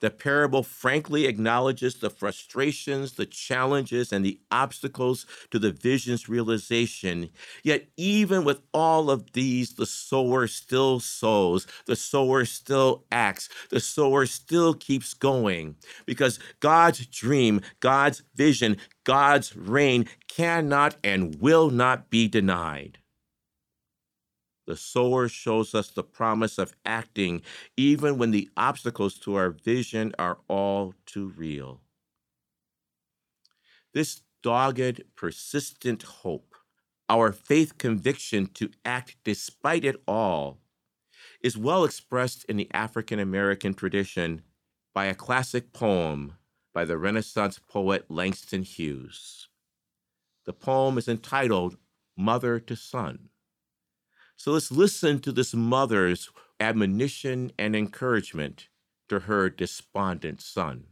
the 0.00 0.10
parable 0.10 0.62
frankly 0.62 1.26
acknowledges 1.26 1.94
the 1.96 2.10
frustrations, 2.10 3.12
the 3.12 3.26
challenges, 3.26 4.12
and 4.12 4.24
the 4.24 4.40
obstacles 4.50 5.26
to 5.50 5.58
the 5.58 5.72
vision's 5.72 6.28
realization. 6.28 7.30
Yet, 7.62 7.88
even 7.96 8.44
with 8.44 8.60
all 8.72 9.10
of 9.10 9.32
these, 9.32 9.74
the 9.74 9.86
sower 9.86 10.46
still 10.46 11.00
sows, 11.00 11.66
the 11.86 11.96
sower 11.96 12.44
still 12.44 13.04
acts, 13.10 13.48
the 13.70 13.80
sower 13.80 14.26
still 14.26 14.74
keeps 14.74 15.14
going 15.14 15.76
because 16.04 16.38
God's 16.60 17.06
dream, 17.06 17.60
God's 17.80 18.22
vision, 18.34 18.76
God's 19.04 19.56
reign 19.56 20.08
cannot 20.28 20.96
and 21.04 21.36
will 21.40 21.70
not 21.70 22.10
be 22.10 22.28
denied. 22.28 22.98
The 24.66 24.76
sower 24.76 25.28
shows 25.28 25.74
us 25.74 25.88
the 25.88 26.02
promise 26.02 26.58
of 26.58 26.74
acting 26.84 27.42
even 27.76 28.18
when 28.18 28.32
the 28.32 28.50
obstacles 28.56 29.14
to 29.20 29.36
our 29.36 29.50
vision 29.50 30.12
are 30.18 30.38
all 30.48 30.94
too 31.06 31.32
real. 31.36 31.80
This 33.94 34.22
dogged, 34.42 35.02
persistent 35.14 36.02
hope, 36.02 36.54
our 37.08 37.32
faith 37.32 37.78
conviction 37.78 38.46
to 38.54 38.70
act 38.84 39.16
despite 39.24 39.84
it 39.84 40.02
all, 40.06 40.58
is 41.40 41.56
well 41.56 41.84
expressed 41.84 42.44
in 42.44 42.56
the 42.56 42.68
African 42.74 43.20
American 43.20 43.72
tradition 43.72 44.42
by 44.92 45.06
a 45.06 45.14
classic 45.14 45.72
poem 45.72 46.34
by 46.74 46.84
the 46.84 46.98
Renaissance 46.98 47.58
poet 47.58 48.04
Langston 48.10 48.62
Hughes. 48.62 49.48
The 50.44 50.52
poem 50.52 50.98
is 50.98 51.08
entitled 51.08 51.76
Mother 52.16 52.58
to 52.60 52.76
Son. 52.76 53.30
So 54.36 54.52
let's 54.52 54.70
listen 54.70 55.18
to 55.20 55.32
this 55.32 55.54
mother's 55.54 56.30
admonition 56.60 57.52
and 57.58 57.74
encouragement 57.74 58.68
to 59.08 59.20
her 59.20 59.48
despondent 59.50 60.40
son. 60.40 60.84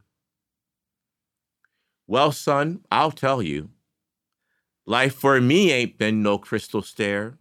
Well, 2.07 2.33
son, 2.33 2.85
I'll 2.91 3.13
tell 3.13 3.43
you, 3.43 3.71
life 4.87 5.15
for 5.15 5.41
me 5.41 5.71
ain't 5.73 5.99
been 5.99 6.23
no 6.23 6.39
crystal 6.39 6.83
stair. 6.83 7.39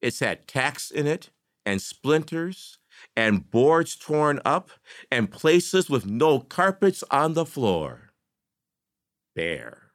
It's 0.00 0.20
had 0.20 0.46
tacks 0.46 0.90
in 0.90 1.06
it 1.06 1.30
and 1.66 1.80
splinters 1.80 2.78
and 3.16 3.50
boards 3.50 3.96
torn 3.96 4.40
up 4.44 4.70
and 5.10 5.30
places 5.30 5.88
with 5.90 6.06
no 6.06 6.40
carpets 6.40 7.02
on 7.10 7.34
the 7.34 7.46
floor. 7.46 8.12
Bare. 9.34 9.89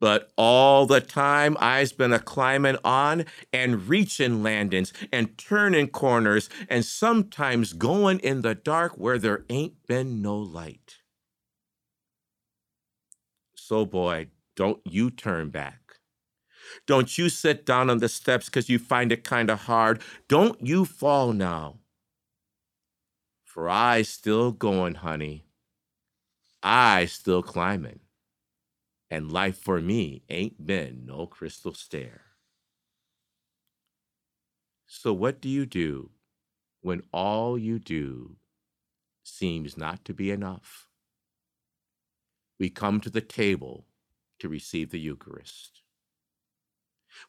But 0.00 0.32
all 0.36 0.86
the 0.86 1.02
time 1.02 1.58
I's 1.60 1.92
been 1.92 2.12
a 2.12 2.18
climbing 2.18 2.78
on 2.82 3.26
and 3.52 3.86
reaching 3.86 4.42
landings 4.42 4.94
and 5.12 5.36
turning 5.36 5.88
corners 5.88 6.48
and 6.68 6.84
sometimes 6.84 7.74
going 7.74 8.18
in 8.20 8.40
the 8.40 8.54
dark 8.54 8.94
where 8.96 9.18
there 9.18 9.44
ain't 9.50 9.86
been 9.86 10.22
no 10.22 10.36
light. 10.36 10.96
So, 13.54 13.84
boy, 13.84 14.28
don't 14.56 14.80
you 14.84 15.10
turn 15.10 15.50
back. 15.50 15.76
Don't 16.86 17.18
you 17.18 17.28
sit 17.28 17.66
down 17.66 17.90
on 17.90 17.98
the 17.98 18.08
steps 18.08 18.46
because 18.46 18.68
you 18.68 18.78
find 18.78 19.12
it 19.12 19.22
kind 19.22 19.50
of 19.50 19.60
hard. 19.62 20.00
Don't 20.28 20.66
you 20.66 20.84
fall 20.84 21.32
now. 21.32 21.80
For 23.44 23.68
I 23.68 24.02
still 24.02 24.50
going, 24.52 24.94
honey. 24.96 25.44
I 26.62 27.06
still 27.06 27.42
climbing 27.42 28.00
and 29.10 29.32
life 29.32 29.58
for 29.58 29.80
me 29.80 30.22
ain't 30.28 30.64
been 30.64 31.02
no 31.04 31.26
crystal 31.26 31.74
stair. 31.74 32.22
So, 34.86 35.12
what 35.12 35.40
do 35.40 35.48
you 35.48 35.66
do 35.66 36.10
when 36.80 37.02
all 37.12 37.58
you 37.58 37.78
do 37.78 38.36
seems 39.22 39.76
not 39.76 40.04
to 40.04 40.14
be 40.14 40.30
enough? 40.30 40.86
We 42.58 42.70
come 42.70 43.00
to 43.00 43.10
the 43.10 43.20
table 43.20 43.86
to 44.38 44.48
receive 44.48 44.90
the 44.90 45.00
Eucharist. 45.00 45.82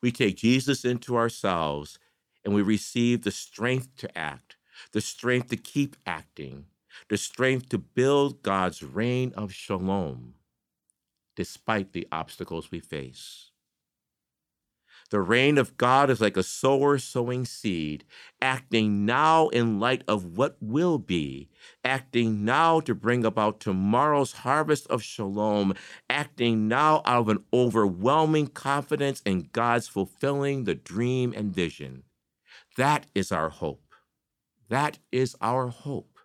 We 0.01 0.11
take 0.11 0.37
Jesus 0.37 0.85
into 0.85 1.15
ourselves 1.15 1.97
and 2.43 2.53
we 2.53 2.61
receive 2.61 3.23
the 3.23 3.31
strength 3.31 3.95
to 3.97 4.17
act, 4.17 4.57
the 4.91 5.01
strength 5.01 5.49
to 5.49 5.57
keep 5.57 5.95
acting, 6.05 6.65
the 7.09 7.17
strength 7.17 7.69
to 7.69 7.77
build 7.77 8.43
God's 8.43 8.83
reign 8.83 9.33
of 9.35 9.53
shalom 9.53 10.35
despite 11.41 11.91
the 11.91 12.07
obstacles 12.11 12.69
we 12.69 12.79
face. 12.79 13.49
The 15.09 15.19
reign 15.21 15.57
of 15.57 15.75
God 15.75 16.11
is 16.11 16.21
like 16.21 16.37
a 16.37 16.43
sower 16.43 16.99
sowing 16.99 17.45
seed, 17.45 18.05
acting 18.39 19.07
now 19.07 19.47
in 19.47 19.79
light 19.79 20.03
of 20.07 20.37
what 20.37 20.55
will 20.61 20.99
be, 20.99 21.49
acting 21.83 22.45
now 22.45 22.79
to 22.81 22.93
bring 22.93 23.25
about 23.25 23.59
tomorrow's 23.59 24.33
harvest 24.33 24.85
of 24.85 25.01
shalom, 25.01 25.73
acting 26.11 26.67
now 26.67 27.01
out 27.05 27.21
of 27.21 27.29
an 27.29 27.43
overwhelming 27.51 28.45
confidence 28.45 29.23
in 29.25 29.49
God's 29.51 29.87
fulfilling 29.87 30.65
the 30.65 30.75
dream 30.75 31.33
and 31.35 31.51
vision. 31.51 32.03
That 32.77 33.07
is 33.15 33.31
our 33.31 33.49
hope. 33.49 33.95
That 34.69 34.99
is 35.11 35.35
our 35.41 35.69
hope. 35.69 36.19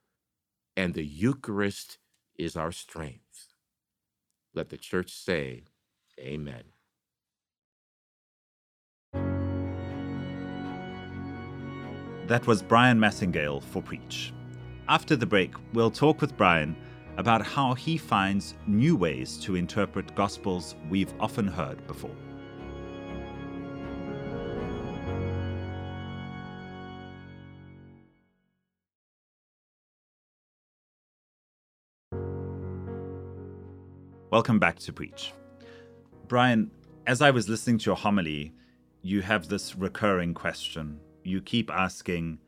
And 0.76 0.92
the 0.92 1.06
Eucharist 1.06 1.96
is 2.38 2.54
our 2.54 2.70
strength. 2.70 3.25
Let 4.56 4.70
the 4.70 4.78
church 4.78 5.12
say, 5.12 5.64
Amen. 6.18 6.62
That 12.26 12.46
was 12.46 12.62
Bryan 12.62 12.98
Massingale 12.98 13.62
for 13.62 13.82
Preach. 13.82 14.32
After 14.88 15.14
the 15.14 15.26
break, 15.26 15.52
we'll 15.74 15.90
talk 15.90 16.22
with 16.22 16.36
Bryan 16.38 16.74
about 17.18 17.44
how 17.44 17.74
he 17.74 17.98
finds 17.98 18.54
new 18.66 18.96
ways 18.96 19.36
to 19.42 19.56
interpret 19.56 20.14
Gospels 20.14 20.74
we've 20.88 21.12
often 21.20 21.46
heard 21.46 21.86
before. 21.86 22.16
Welcome 34.36 34.58
back 34.58 34.78
to 34.80 34.92
Preach. 34.92 35.32
Bryan, 36.28 36.70
as 37.06 37.22
I 37.22 37.30
was 37.30 37.48
listening 37.48 37.78
to 37.78 37.86
your 37.86 37.96
homily, 37.96 38.52
you 39.00 39.22
have 39.22 39.48
this 39.48 39.74
recurring 39.74 40.34
question. 40.34 41.00
You 41.24 41.40
keep 41.40 41.70
asking, 41.70 42.40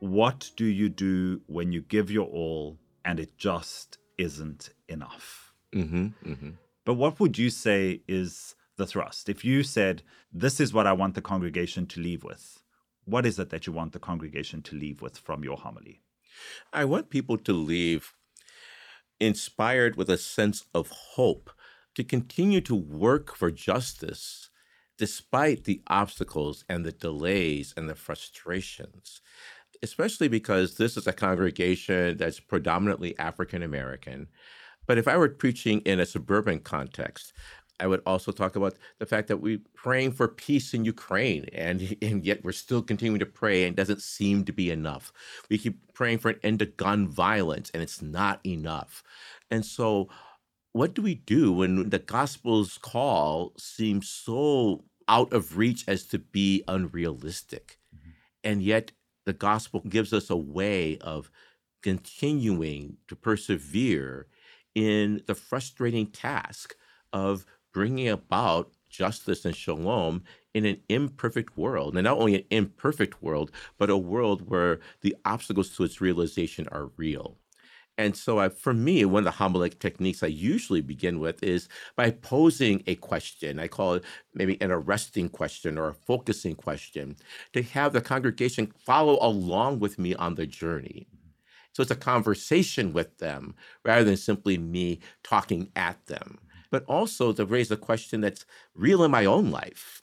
What 0.00 0.50
do 0.56 0.64
you 0.64 0.88
do 0.88 1.40
when 1.46 1.70
you 1.70 1.82
give 1.82 2.10
your 2.10 2.26
all 2.26 2.80
and 3.04 3.20
it 3.20 3.38
just 3.38 3.98
isn't 4.18 4.70
enough? 4.88 5.52
Mm-hmm, 5.72 6.06
mm-hmm. 6.32 6.50
But 6.84 6.94
what 6.94 7.20
would 7.20 7.38
you 7.38 7.48
say 7.48 8.00
is 8.08 8.56
the 8.74 8.84
thrust? 8.84 9.28
If 9.28 9.44
you 9.44 9.62
said, 9.62 10.02
This 10.32 10.58
is 10.58 10.74
what 10.74 10.88
I 10.88 10.94
want 10.94 11.14
the 11.14 11.22
congregation 11.22 11.86
to 11.86 12.00
leave 12.00 12.24
with, 12.24 12.60
what 13.04 13.24
is 13.24 13.38
it 13.38 13.50
that 13.50 13.68
you 13.68 13.72
want 13.72 13.92
the 13.92 14.00
congregation 14.00 14.62
to 14.62 14.74
leave 14.74 15.00
with 15.00 15.16
from 15.16 15.44
your 15.44 15.58
homily? 15.58 16.00
I 16.72 16.84
want 16.84 17.08
people 17.08 17.38
to 17.38 17.52
leave 17.52 18.14
inspired 19.26 19.96
with 19.96 20.10
a 20.10 20.18
sense 20.18 20.64
of 20.74 20.90
hope 20.90 21.50
to 21.94 22.04
continue 22.04 22.60
to 22.62 22.74
work 22.74 23.36
for 23.36 23.50
justice 23.50 24.50
despite 24.96 25.64
the 25.64 25.82
obstacles 25.88 26.64
and 26.68 26.84
the 26.84 26.92
delays 26.92 27.74
and 27.76 27.88
the 27.88 27.94
frustrations, 27.94 29.20
especially 29.82 30.28
because 30.28 30.76
this 30.76 30.96
is 30.96 31.06
a 31.06 31.12
congregation 31.12 32.16
that's 32.16 32.40
predominantly 32.40 33.18
African 33.18 33.62
American. 33.62 34.28
But 34.86 34.98
if 34.98 35.08
I 35.08 35.16
were 35.16 35.28
preaching 35.28 35.80
in 35.80 35.98
a 35.98 36.06
suburban 36.06 36.60
context, 36.60 37.32
I 37.84 37.86
would 37.86 38.00
also 38.06 38.32
talk 38.32 38.56
about 38.56 38.76
the 38.98 39.04
fact 39.04 39.28
that 39.28 39.42
we're 39.42 39.60
praying 39.74 40.12
for 40.12 40.26
peace 40.26 40.72
in 40.72 40.86
Ukraine, 40.86 41.44
and, 41.52 41.94
and 42.00 42.24
yet 42.24 42.42
we're 42.42 42.52
still 42.52 42.80
continuing 42.80 43.20
to 43.20 43.26
pray, 43.26 43.64
and 43.64 43.74
it 43.74 43.76
doesn't 43.76 44.00
seem 44.00 44.46
to 44.46 44.52
be 44.52 44.70
enough. 44.70 45.12
We 45.50 45.58
keep 45.58 45.92
praying 45.92 46.20
for 46.20 46.30
an 46.30 46.40
end 46.42 46.60
to 46.60 46.66
gun 46.66 47.06
violence, 47.06 47.70
and 47.74 47.82
it's 47.82 48.00
not 48.00 48.40
enough. 48.46 49.04
And 49.50 49.66
so, 49.66 50.08
what 50.72 50.94
do 50.94 51.02
we 51.02 51.14
do 51.14 51.52
when 51.52 51.90
the 51.90 51.98
gospel's 51.98 52.78
call 52.78 53.52
seems 53.58 54.08
so 54.08 54.84
out 55.06 55.30
of 55.34 55.58
reach 55.58 55.84
as 55.86 56.04
to 56.04 56.18
be 56.18 56.64
unrealistic? 56.66 57.78
Mm-hmm. 57.94 58.10
And 58.44 58.62
yet, 58.62 58.92
the 59.26 59.34
gospel 59.34 59.82
gives 59.86 60.14
us 60.14 60.30
a 60.30 60.36
way 60.36 60.96
of 61.02 61.30
continuing 61.82 62.96
to 63.08 63.14
persevere 63.14 64.26
in 64.74 65.20
the 65.26 65.34
frustrating 65.34 66.06
task 66.06 66.76
of 67.12 67.46
bringing 67.74 68.08
about 68.08 68.70
justice 68.88 69.44
and 69.44 69.54
shalom 69.54 70.22
in 70.54 70.64
an 70.64 70.80
imperfect 70.88 71.58
world. 71.58 71.94
And 71.96 72.04
not 72.04 72.16
only 72.16 72.36
an 72.36 72.44
imperfect 72.50 73.22
world, 73.22 73.50
but 73.76 73.90
a 73.90 73.96
world 73.96 74.48
where 74.48 74.78
the 75.02 75.16
obstacles 75.24 75.76
to 75.76 75.84
its 75.84 76.00
realization 76.00 76.68
are 76.70 76.90
real. 76.96 77.36
And 77.96 78.16
so, 78.16 78.40
I, 78.40 78.48
for 78.48 78.74
me, 78.74 79.04
one 79.04 79.20
of 79.20 79.24
the 79.24 79.30
homiletics 79.30 79.76
techniques 79.78 80.22
I 80.22 80.26
usually 80.28 80.80
begin 80.80 81.20
with 81.20 81.42
is 81.44 81.68
by 81.94 82.10
posing 82.10 82.82
a 82.88 82.96
question. 82.96 83.60
I 83.60 83.68
call 83.68 83.94
it 83.94 84.04
maybe 84.34 84.60
an 84.60 84.72
arresting 84.72 85.28
question 85.28 85.78
or 85.78 85.88
a 85.88 85.94
focusing 85.94 86.56
question 86.56 87.16
to 87.52 87.62
have 87.62 87.92
the 87.92 88.00
congregation 88.00 88.72
follow 88.84 89.16
along 89.20 89.78
with 89.78 89.96
me 89.96 90.12
on 90.16 90.34
the 90.34 90.46
journey. 90.46 91.06
So, 91.72 91.82
it's 91.82 91.90
a 91.92 91.96
conversation 91.96 92.92
with 92.92 93.18
them 93.18 93.54
rather 93.84 94.02
than 94.02 94.16
simply 94.16 94.58
me 94.58 94.98
talking 95.22 95.70
at 95.76 96.04
them 96.06 96.38
but 96.74 96.82
also 96.86 97.32
to 97.32 97.46
raise 97.46 97.70
a 97.70 97.76
question 97.76 98.20
that's 98.20 98.44
real 98.74 99.04
in 99.04 99.10
my 99.12 99.24
own 99.24 99.52
life. 99.52 100.02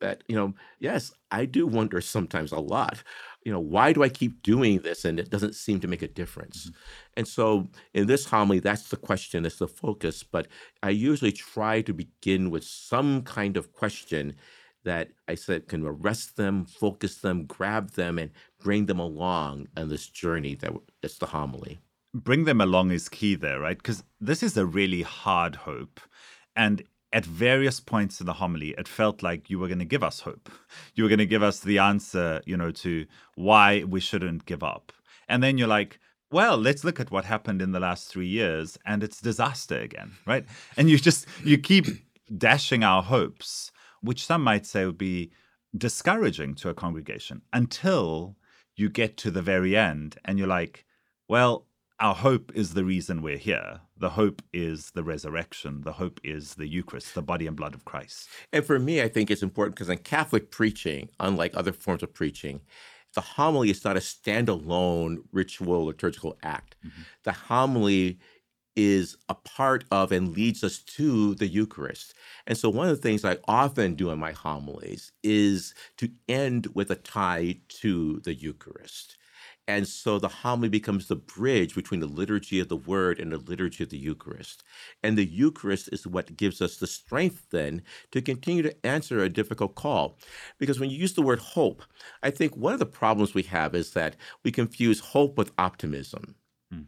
That, 0.00 0.24
you 0.28 0.34
know, 0.34 0.54
yes, 0.80 1.12
I 1.30 1.44
do 1.44 1.66
wonder 1.66 2.00
sometimes 2.00 2.52
a 2.52 2.58
lot, 2.58 3.02
you 3.44 3.52
know, 3.52 3.60
why 3.60 3.92
do 3.92 4.02
I 4.02 4.08
keep 4.08 4.42
doing 4.42 4.78
this 4.78 5.04
and 5.04 5.20
it 5.20 5.28
doesn't 5.28 5.54
seem 5.54 5.78
to 5.80 5.88
make 5.88 6.00
a 6.00 6.08
difference? 6.08 6.58
Mm-hmm. 6.64 6.78
And 7.18 7.28
so 7.28 7.68
in 7.92 8.06
this 8.06 8.24
homily, 8.24 8.60
that's 8.60 8.88
the 8.88 8.96
question, 8.96 9.42
that's 9.42 9.58
the 9.58 9.68
focus. 9.68 10.22
But 10.22 10.48
I 10.82 10.88
usually 10.88 11.32
try 11.32 11.82
to 11.82 11.92
begin 11.92 12.50
with 12.50 12.64
some 12.64 13.20
kind 13.20 13.58
of 13.58 13.74
question 13.74 14.36
that 14.84 15.10
I 15.28 15.34
said 15.34 15.68
can 15.68 15.84
arrest 15.84 16.38
them, 16.38 16.64
focus 16.64 17.18
them, 17.18 17.44
grab 17.44 17.90
them, 17.90 18.18
and 18.18 18.30
bring 18.58 18.86
them 18.86 19.00
along 19.00 19.68
on 19.76 19.90
this 19.90 20.08
journey 20.08 20.54
that 20.54 20.72
that's 21.02 21.18
the 21.18 21.26
homily 21.26 21.78
bring 22.24 22.44
them 22.44 22.60
along 22.60 22.90
is 22.90 23.08
key 23.08 23.34
there, 23.34 23.60
right? 23.60 23.76
Because 23.76 24.02
this 24.20 24.42
is 24.42 24.56
a 24.56 24.66
really 24.66 25.02
hard 25.02 25.54
hope. 25.54 26.00
And 26.54 26.82
at 27.12 27.24
various 27.24 27.80
points 27.80 28.20
in 28.20 28.26
the 28.26 28.34
homily, 28.34 28.74
it 28.76 28.88
felt 28.88 29.22
like 29.22 29.48
you 29.48 29.58
were 29.58 29.68
going 29.68 29.78
to 29.78 29.84
give 29.84 30.02
us 30.02 30.20
hope. 30.20 30.50
You 30.94 31.04
were 31.04 31.08
going 31.08 31.18
to 31.18 31.26
give 31.26 31.42
us 31.42 31.60
the 31.60 31.78
answer, 31.78 32.42
you 32.46 32.56
know, 32.56 32.70
to 32.72 33.06
why 33.34 33.84
we 33.84 34.00
shouldn't 34.00 34.46
give 34.46 34.62
up. 34.62 34.92
And 35.28 35.42
then 35.42 35.58
you're 35.58 35.68
like, 35.68 35.98
well, 36.30 36.56
let's 36.56 36.84
look 36.84 36.98
at 36.98 37.10
what 37.10 37.24
happened 37.24 37.62
in 37.62 37.72
the 37.72 37.80
last 37.80 38.08
three 38.08 38.26
years, 38.26 38.76
and 38.84 39.02
it's 39.02 39.20
disaster 39.20 39.78
again, 39.78 40.12
right? 40.26 40.44
And 40.76 40.90
you 40.90 40.98
just 40.98 41.26
you 41.44 41.56
keep 41.56 41.86
dashing 42.36 42.82
our 42.82 43.02
hopes, 43.02 43.70
which 44.00 44.26
some 44.26 44.42
might 44.42 44.66
say 44.66 44.84
would 44.84 44.98
be 44.98 45.30
discouraging 45.76 46.54
to 46.56 46.68
a 46.68 46.74
congregation 46.74 47.42
until 47.52 48.36
you 48.74 48.88
get 48.88 49.16
to 49.18 49.30
the 49.30 49.42
very 49.42 49.76
end 49.76 50.18
and 50.24 50.38
you're 50.38 50.48
like, 50.48 50.84
well, 51.28 51.65
our 51.98 52.14
hope 52.14 52.52
is 52.54 52.74
the 52.74 52.84
reason 52.84 53.22
we're 53.22 53.38
here. 53.38 53.80
The 53.96 54.10
hope 54.10 54.42
is 54.52 54.90
the 54.90 55.02
resurrection. 55.02 55.82
The 55.82 55.94
hope 55.94 56.20
is 56.22 56.54
the 56.54 56.66
Eucharist, 56.66 57.14
the 57.14 57.22
body 57.22 57.46
and 57.46 57.56
blood 57.56 57.74
of 57.74 57.84
Christ. 57.84 58.28
And 58.52 58.64
for 58.64 58.78
me, 58.78 59.00
I 59.00 59.08
think 59.08 59.30
it's 59.30 59.42
important 59.42 59.76
because 59.76 59.88
in 59.88 59.98
Catholic 59.98 60.50
preaching, 60.50 61.08
unlike 61.20 61.56
other 61.56 61.72
forms 61.72 62.02
of 62.02 62.12
preaching, 62.12 62.60
the 63.14 63.22
homily 63.22 63.70
is 63.70 63.82
not 63.84 63.96
a 63.96 64.00
standalone 64.00 65.18
ritual 65.32 65.86
liturgical 65.86 66.36
act. 66.42 66.76
Mm-hmm. 66.86 67.02
The 67.24 67.32
homily 67.32 68.18
is 68.76 69.16
a 69.30 69.34
part 69.34 69.84
of 69.90 70.12
and 70.12 70.36
leads 70.36 70.62
us 70.62 70.78
to 70.80 71.34
the 71.36 71.46
Eucharist. 71.46 72.12
And 72.46 72.58
so, 72.58 72.68
one 72.68 72.88
of 72.88 72.96
the 72.96 73.02
things 73.02 73.24
I 73.24 73.38
often 73.48 73.94
do 73.94 74.10
in 74.10 74.18
my 74.18 74.32
homilies 74.32 75.12
is 75.22 75.74
to 75.96 76.10
end 76.28 76.68
with 76.74 76.90
a 76.90 76.96
tie 76.96 77.60
to 77.80 78.20
the 78.20 78.34
Eucharist. 78.34 79.16
And 79.68 79.88
so 79.88 80.18
the 80.18 80.28
homily 80.28 80.68
becomes 80.68 81.08
the 81.08 81.16
bridge 81.16 81.74
between 81.74 82.00
the 82.00 82.06
liturgy 82.06 82.60
of 82.60 82.68
the 82.68 82.76
word 82.76 83.18
and 83.18 83.32
the 83.32 83.38
liturgy 83.38 83.82
of 83.82 83.90
the 83.90 83.98
Eucharist. 83.98 84.62
And 85.02 85.18
the 85.18 85.24
Eucharist 85.24 85.88
is 85.92 86.06
what 86.06 86.36
gives 86.36 86.62
us 86.62 86.76
the 86.76 86.86
strength 86.86 87.46
then 87.50 87.82
to 88.12 88.22
continue 88.22 88.62
to 88.62 88.86
answer 88.86 89.20
a 89.20 89.28
difficult 89.28 89.74
call. 89.74 90.18
Because 90.58 90.78
when 90.78 90.90
you 90.90 90.98
use 90.98 91.14
the 91.14 91.22
word 91.22 91.40
hope, 91.40 91.82
I 92.22 92.30
think 92.30 92.56
one 92.56 92.74
of 92.74 92.78
the 92.78 92.86
problems 92.86 93.34
we 93.34 93.42
have 93.44 93.74
is 93.74 93.92
that 93.92 94.14
we 94.44 94.52
confuse 94.52 95.00
hope 95.00 95.36
with 95.36 95.52
optimism. 95.58 96.36
Hmm. 96.70 96.82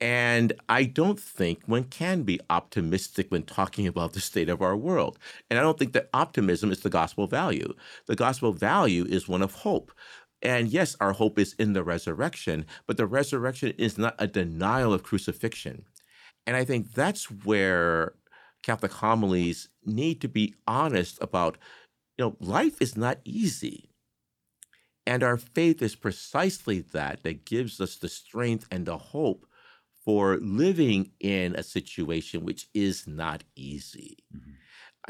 And 0.00 0.54
I 0.68 0.84
don't 0.84 1.20
think 1.20 1.62
one 1.66 1.84
can 1.84 2.22
be 2.22 2.40
optimistic 2.48 3.30
when 3.30 3.42
talking 3.42 3.86
about 3.86 4.14
the 4.14 4.20
state 4.20 4.48
of 4.48 4.62
our 4.62 4.74
world. 4.76 5.18
And 5.50 5.58
I 5.58 5.62
don't 5.62 5.78
think 5.78 5.92
that 5.92 6.08
optimism 6.14 6.72
is 6.72 6.80
the 6.80 6.88
gospel 6.88 7.26
value. 7.26 7.74
The 8.06 8.16
gospel 8.16 8.52
value 8.52 9.04
is 9.04 9.28
one 9.28 9.42
of 9.42 9.52
hope. 9.52 9.92
And 10.42 10.68
yes, 10.68 10.96
our 11.00 11.12
hope 11.12 11.38
is 11.38 11.54
in 11.58 11.74
the 11.74 11.84
resurrection, 11.84 12.66
but 12.86 12.96
the 12.96 13.06
resurrection 13.06 13.74
is 13.76 13.98
not 13.98 14.14
a 14.18 14.26
denial 14.26 14.94
of 14.94 15.02
crucifixion. 15.02 15.84
And 16.46 16.56
I 16.56 16.64
think 16.64 16.94
that's 16.94 17.30
where 17.30 18.14
Catholic 18.62 18.92
homilies 18.92 19.68
need 19.84 20.20
to 20.22 20.28
be 20.28 20.54
honest 20.66 21.18
about, 21.20 21.58
you 22.16 22.24
know, 22.24 22.36
life 22.40 22.80
is 22.80 22.96
not 22.96 23.18
easy. 23.24 23.90
And 25.06 25.22
our 25.22 25.36
faith 25.36 25.82
is 25.82 25.96
precisely 25.96 26.80
that, 26.92 27.22
that 27.22 27.44
gives 27.44 27.80
us 27.80 27.96
the 27.96 28.08
strength 28.08 28.66
and 28.70 28.86
the 28.86 28.98
hope 28.98 29.46
for 30.04 30.38
living 30.38 31.10
in 31.20 31.54
a 31.54 31.62
situation 31.62 32.44
which 32.44 32.68
is 32.74 33.06
not 33.06 33.44
easy. 33.54 34.18
Mm-hmm. 34.34 34.52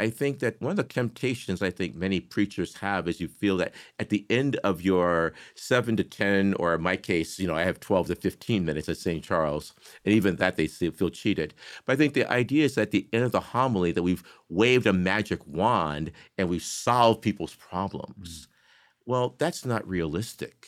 I 0.00 0.08
think 0.08 0.38
that 0.38 0.58
one 0.62 0.70
of 0.70 0.76
the 0.78 0.84
temptations 0.84 1.60
I 1.60 1.70
think 1.70 1.94
many 1.94 2.20
preachers 2.20 2.74
have 2.76 3.06
is 3.06 3.20
you 3.20 3.28
feel 3.28 3.58
that 3.58 3.74
at 3.98 4.08
the 4.08 4.24
end 4.30 4.56
of 4.64 4.80
your 4.80 5.34
seven 5.54 5.94
to 5.98 6.04
10, 6.04 6.54
or 6.54 6.74
in 6.74 6.80
my 6.80 6.96
case, 6.96 7.38
you 7.38 7.46
know, 7.46 7.54
I 7.54 7.64
have 7.64 7.80
12 7.80 8.06
to 8.06 8.14
15 8.16 8.64
minutes 8.64 8.88
at 8.88 8.96
St. 8.96 9.22
Charles, 9.22 9.74
and 10.06 10.14
even 10.14 10.36
that 10.36 10.56
they 10.56 10.68
feel 10.68 11.10
cheated. 11.10 11.52
But 11.84 11.92
I 11.92 11.96
think 11.96 12.14
the 12.14 12.30
idea 12.32 12.64
is 12.64 12.78
at 12.78 12.92
the 12.92 13.06
end 13.12 13.24
of 13.24 13.32
the 13.32 13.40
homily 13.40 13.92
that 13.92 14.02
we've 14.02 14.24
waved 14.48 14.86
a 14.86 14.94
magic 14.94 15.46
wand 15.46 16.12
and 16.38 16.48
we've 16.48 16.62
solved 16.62 17.20
people's 17.20 17.54
problems. 17.54 18.46
Mm-hmm. 18.46 19.10
Well, 19.10 19.34
that's 19.38 19.66
not 19.66 19.86
realistic. 19.86 20.66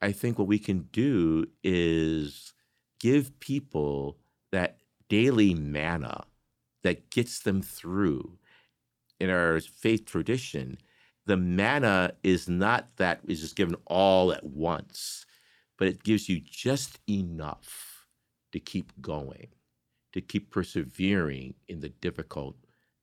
I 0.00 0.12
think 0.12 0.38
what 0.38 0.46
we 0.46 0.60
can 0.60 0.88
do 0.92 1.46
is 1.64 2.52
give 3.00 3.40
people 3.40 4.18
that 4.52 4.78
daily 5.08 5.54
manna 5.54 6.26
that 6.86 7.10
gets 7.10 7.40
them 7.40 7.62
through. 7.62 8.38
In 9.18 9.28
our 9.28 9.58
faith 9.60 10.06
tradition, 10.06 10.78
the 11.24 11.36
manna 11.36 12.12
is 12.22 12.48
not 12.48 12.96
that 12.96 13.20
is 13.26 13.40
just 13.40 13.56
given 13.56 13.76
all 13.86 14.32
at 14.32 14.44
once, 14.44 15.26
but 15.78 15.88
it 15.88 16.04
gives 16.04 16.28
you 16.28 16.40
just 16.40 17.00
enough 17.08 18.06
to 18.52 18.60
keep 18.60 18.92
going, 19.00 19.48
to 20.12 20.20
keep 20.20 20.50
persevering 20.50 21.54
in 21.66 21.80
the 21.80 21.88
difficult 21.88 22.56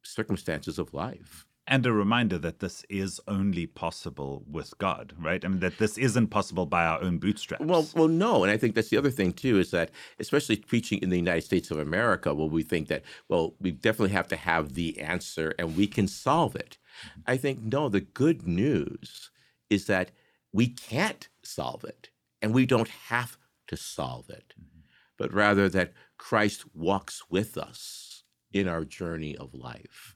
circumstances 0.04 0.80
of 0.80 0.94
life 0.94 1.46
and 1.66 1.86
a 1.86 1.94
reminder 1.94 2.38
that 2.38 2.60
this 2.60 2.86
is 2.90 3.22
only 3.28 3.66
possible 3.66 4.44
with 4.50 4.78
God, 4.78 5.14
right? 5.18 5.44
I 5.44 5.48
mean 5.48 5.60
that 5.60 5.78
this 5.78 5.98
isn't 5.98 6.28
possible 6.28 6.66
by 6.66 6.86
our 6.86 7.02
own 7.02 7.20
bootstraps. 7.20 7.64
Well, 7.64 7.88
well, 7.96 8.10
no, 8.10 8.44
and 8.44 8.52
I 8.52 8.58
think 8.58 8.76
that's 8.76 8.90
the 8.90 8.98
other 8.98 9.12
thing 9.12 9.32
too 9.32 9.60
is 9.60 9.72
that 9.72 9.92
especially 10.20 10.58
preaching 10.58 11.00
in 11.00 11.10
the 11.10 11.16
United 11.16 11.44
States 11.44 11.72
of 11.72 11.80
America, 11.80 12.34
where 12.34 12.48
we 12.48 12.64
think 12.64 12.90
that 12.90 13.04
well, 13.30 13.56
we 13.60 13.72
definitely 13.72 14.14
have 14.14 14.28
to 14.30 14.36
have 14.36 14.74
the 14.74 15.00
answer 15.00 15.54
and 15.58 15.78
we 15.78 15.88
can 15.88 16.08
solve 16.08 16.56
it. 16.56 16.78
Mm-hmm. 17.08 17.22
I 17.28 17.38
think 17.38 17.62
no, 17.62 17.88
the 17.88 18.02
good 18.02 18.46
news 18.46 19.32
is 19.70 19.86
that 19.88 20.12
we 20.52 20.68
can't 20.68 21.30
solve 21.44 21.84
it, 21.84 22.10
and 22.42 22.54
we 22.54 22.66
don't 22.66 22.90
have 23.08 23.38
to 23.68 23.78
solve 23.78 24.30
it, 24.30 24.54
mm-hmm. 24.60 24.82
but 25.18 25.34
rather 25.34 25.70
that 25.70 25.94
Christ 26.18 26.66
walks 26.76 27.24
with 27.30 27.58
us 27.58 28.24
in 28.52 28.68
our 28.68 28.86
journey 28.86 29.36
of 29.36 29.54
life. 29.54 30.16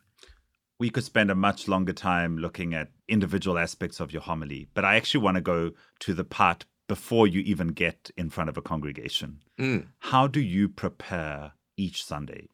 We 0.80 0.90
could 0.90 1.04
spend 1.04 1.32
a 1.32 1.36
much 1.36 1.68
longer 1.68 1.94
time 1.94 2.38
looking 2.38 2.74
at 2.74 2.92
individual 3.08 3.58
aspects 3.58 4.00
of 4.00 4.14
your 4.14 4.22
homily, 4.22 4.68
but 4.74 4.86
I 4.86 4.96
actually 4.96 5.24
want 5.24 5.36
to 5.36 5.42
go 5.42 5.72
to 6.02 6.14
the 6.14 6.24
part 6.24 6.66
before 6.88 7.28
you 7.28 7.42
even 7.42 7.70
get 7.70 8.12
in 8.16 8.30
front 8.30 8.50
of 8.50 8.58
a 8.58 8.62
congregation. 8.62 9.40
Mm. 9.60 9.88
How 10.00 10.28
do 10.28 10.40
you 10.40 10.70
prepare 10.70 11.54
each 11.78 12.04
Sunday? 12.04 12.48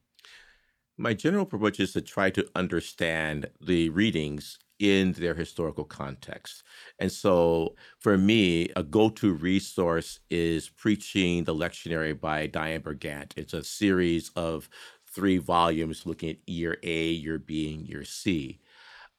My 0.98 1.14
general 1.14 1.44
approach 1.44 1.80
is 1.80 1.94
to 1.94 2.02
try 2.02 2.30
to 2.32 2.48
understand 2.56 3.50
the 3.60 3.90
readings 3.90 4.60
in 4.80 5.14
their 5.14 5.34
historical 5.34 5.86
context. 5.86 6.64
And 7.00 7.12
so 7.12 7.76
for 8.00 8.18
me, 8.18 8.70
a 8.76 8.84
go 8.84 9.10
to 9.10 9.34
resource 9.34 10.20
is 10.30 10.70
Preaching 10.70 11.46
the 11.46 11.56
Lectionary 11.56 12.20
by 12.20 12.48
Dianne 12.48 12.84
Bergant. 12.84 13.34
It's 13.38 13.54
a 13.54 13.64
series 13.64 14.30
of 14.36 14.70
three 15.14 15.38
volumes 15.38 16.06
looking 16.06 16.30
at 16.32 16.38
year 16.48 16.78
A, 16.84 17.08
year 17.08 17.40
B, 17.40 17.74
and 17.74 17.88
year 17.88 18.04
C. 18.04 18.60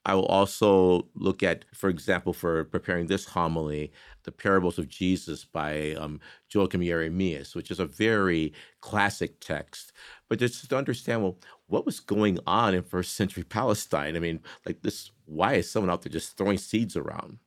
I 0.07 0.15
will 0.15 0.27
also 0.27 1.09
look 1.15 1.43
at, 1.43 1.65
for 1.73 1.89
example, 1.89 2.35
for 2.35 2.65
preparing 2.65 3.07
this 3.07 3.25
homily, 3.25 3.91
the 4.25 4.33
Parables 4.33 4.79
of 4.79 4.89
Jesus 4.89 5.47
by 5.47 5.95
um, 5.95 6.21
Joachim 6.53 6.83
Jeremias, 6.83 7.55
which 7.55 7.71
is 7.71 7.81
a 7.81 7.87
very 7.87 8.53
classic 8.83 9.41
text. 9.41 9.93
But 10.29 10.39
just 10.41 10.69
to 10.69 10.77
understand, 10.77 11.23
well, 11.23 11.39
what 11.69 11.87
was 11.87 12.01
going 12.01 12.39
on 12.47 12.75
in 12.75 12.83
first 12.83 13.15
century 13.15 13.45
Palestine? 13.45 14.15
I 14.15 14.19
mean, 14.19 14.41
like 14.67 14.83
this, 14.83 15.11
why 15.25 15.55
is 15.55 15.71
someone 15.71 15.91
out 15.91 16.03
there 16.03 16.13
just 16.13 16.37
throwing 16.37 16.59
seeds 16.59 16.97
around? 16.97 17.39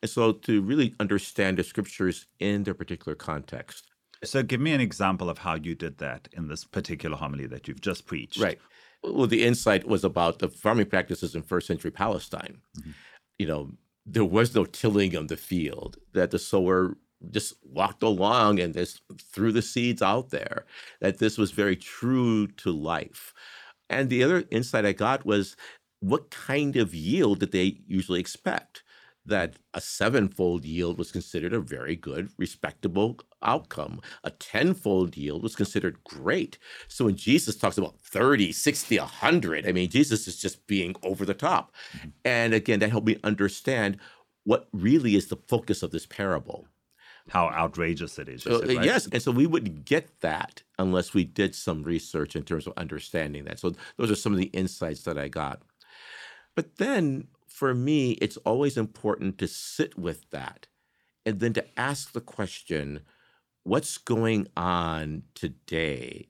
And 0.00 0.10
so 0.10 0.32
to 0.32 0.62
really 0.62 0.94
understand 0.98 1.58
the 1.58 1.64
scriptures 1.64 2.26
in 2.38 2.64
their 2.64 2.74
particular 2.74 3.14
context. 3.14 3.90
So 4.24 4.42
give 4.42 4.60
me 4.60 4.72
an 4.72 4.80
example 4.80 5.30
of 5.30 5.38
how 5.38 5.54
you 5.54 5.74
did 5.74 5.98
that 5.98 6.28
in 6.32 6.48
this 6.48 6.64
particular 6.64 7.16
homily 7.16 7.46
that 7.46 7.68
you've 7.68 7.80
just 7.80 8.06
preached. 8.06 8.40
Right. 8.40 8.58
Well, 9.02 9.28
the 9.28 9.44
insight 9.44 9.86
was 9.86 10.02
about 10.02 10.40
the 10.40 10.48
farming 10.48 10.86
practices 10.86 11.34
in 11.34 11.42
first 11.42 11.66
century 11.66 11.90
Palestine. 11.90 12.58
Mm-hmm. 12.78 12.90
You 13.38 13.46
know, 13.46 13.70
there 14.04 14.24
was 14.24 14.54
no 14.54 14.64
tilling 14.64 15.14
of 15.14 15.28
the 15.28 15.36
field, 15.36 15.98
that 16.14 16.30
the 16.30 16.38
sower 16.38 16.96
just 17.30 17.54
walked 17.62 18.02
along 18.02 18.58
and 18.58 18.74
just 18.74 19.02
threw 19.32 19.52
the 19.52 19.62
seeds 19.62 20.02
out 20.02 20.30
there, 20.30 20.64
that 21.00 21.18
this 21.18 21.38
was 21.38 21.50
very 21.52 21.76
true 21.76 22.46
to 22.46 22.72
life. 22.72 23.32
And 23.90 24.10
the 24.10 24.24
other 24.24 24.44
insight 24.50 24.84
I 24.84 24.92
got 24.92 25.24
was 25.24 25.56
what 26.00 26.30
kind 26.30 26.76
of 26.76 26.94
yield 26.94 27.40
did 27.40 27.52
they 27.52 27.80
usually 27.86 28.20
expect? 28.20 28.82
That 29.28 29.56
a 29.74 29.80
sevenfold 29.80 30.64
yield 30.64 30.98
was 30.98 31.12
considered 31.12 31.52
a 31.52 31.60
very 31.60 31.96
good, 31.96 32.30
respectable 32.36 33.18
outcome. 33.42 34.00
A 34.24 34.30
tenfold 34.30 35.16
yield 35.16 35.42
was 35.42 35.56
considered 35.56 36.02
great. 36.04 36.58
So 36.88 37.04
when 37.04 37.16
Jesus 37.16 37.56
talks 37.56 37.78
about 37.78 38.00
30, 38.00 38.52
60, 38.52 38.98
100, 38.98 39.66
I 39.66 39.72
mean, 39.72 39.88
Jesus 39.88 40.26
is 40.26 40.36
just 40.36 40.66
being 40.66 40.94
over 41.02 41.24
the 41.24 41.34
top. 41.34 41.72
Mm-hmm. 41.96 42.08
And 42.24 42.54
again, 42.54 42.80
that 42.80 42.90
helped 42.90 43.06
me 43.06 43.18
understand 43.24 43.98
what 44.44 44.68
really 44.72 45.14
is 45.14 45.28
the 45.28 45.38
focus 45.48 45.82
of 45.82 45.90
this 45.90 46.06
parable. 46.06 46.66
How 47.28 47.48
outrageous 47.48 48.18
it 48.18 48.28
is. 48.28 48.46
Uh, 48.46 48.60
right? 48.60 48.82
Yes. 48.82 49.06
And 49.12 49.22
so 49.22 49.30
we 49.30 49.46
wouldn't 49.46 49.84
get 49.84 50.20
that 50.20 50.62
unless 50.78 51.12
we 51.12 51.24
did 51.24 51.54
some 51.54 51.82
research 51.82 52.34
in 52.34 52.42
terms 52.42 52.66
of 52.66 52.72
understanding 52.76 53.44
that. 53.44 53.58
So 53.58 53.74
those 53.98 54.10
are 54.10 54.16
some 54.16 54.32
of 54.32 54.38
the 54.38 54.46
insights 54.46 55.02
that 55.02 55.18
I 55.18 55.28
got. 55.28 55.60
But 56.54 56.76
then 56.76 57.28
for 57.58 57.74
me, 57.74 58.12
it's 58.12 58.36
always 58.38 58.76
important 58.76 59.36
to 59.38 59.48
sit 59.48 59.98
with 59.98 60.30
that 60.30 60.68
and 61.26 61.40
then 61.40 61.52
to 61.54 61.80
ask 61.80 62.12
the 62.12 62.20
question 62.20 63.00
what's 63.64 63.98
going 63.98 64.46
on 64.56 65.24
today 65.34 66.28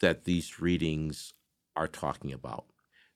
that 0.00 0.24
these 0.24 0.60
readings 0.60 1.34
are 1.76 1.86
talking 1.86 2.32
about? 2.32 2.64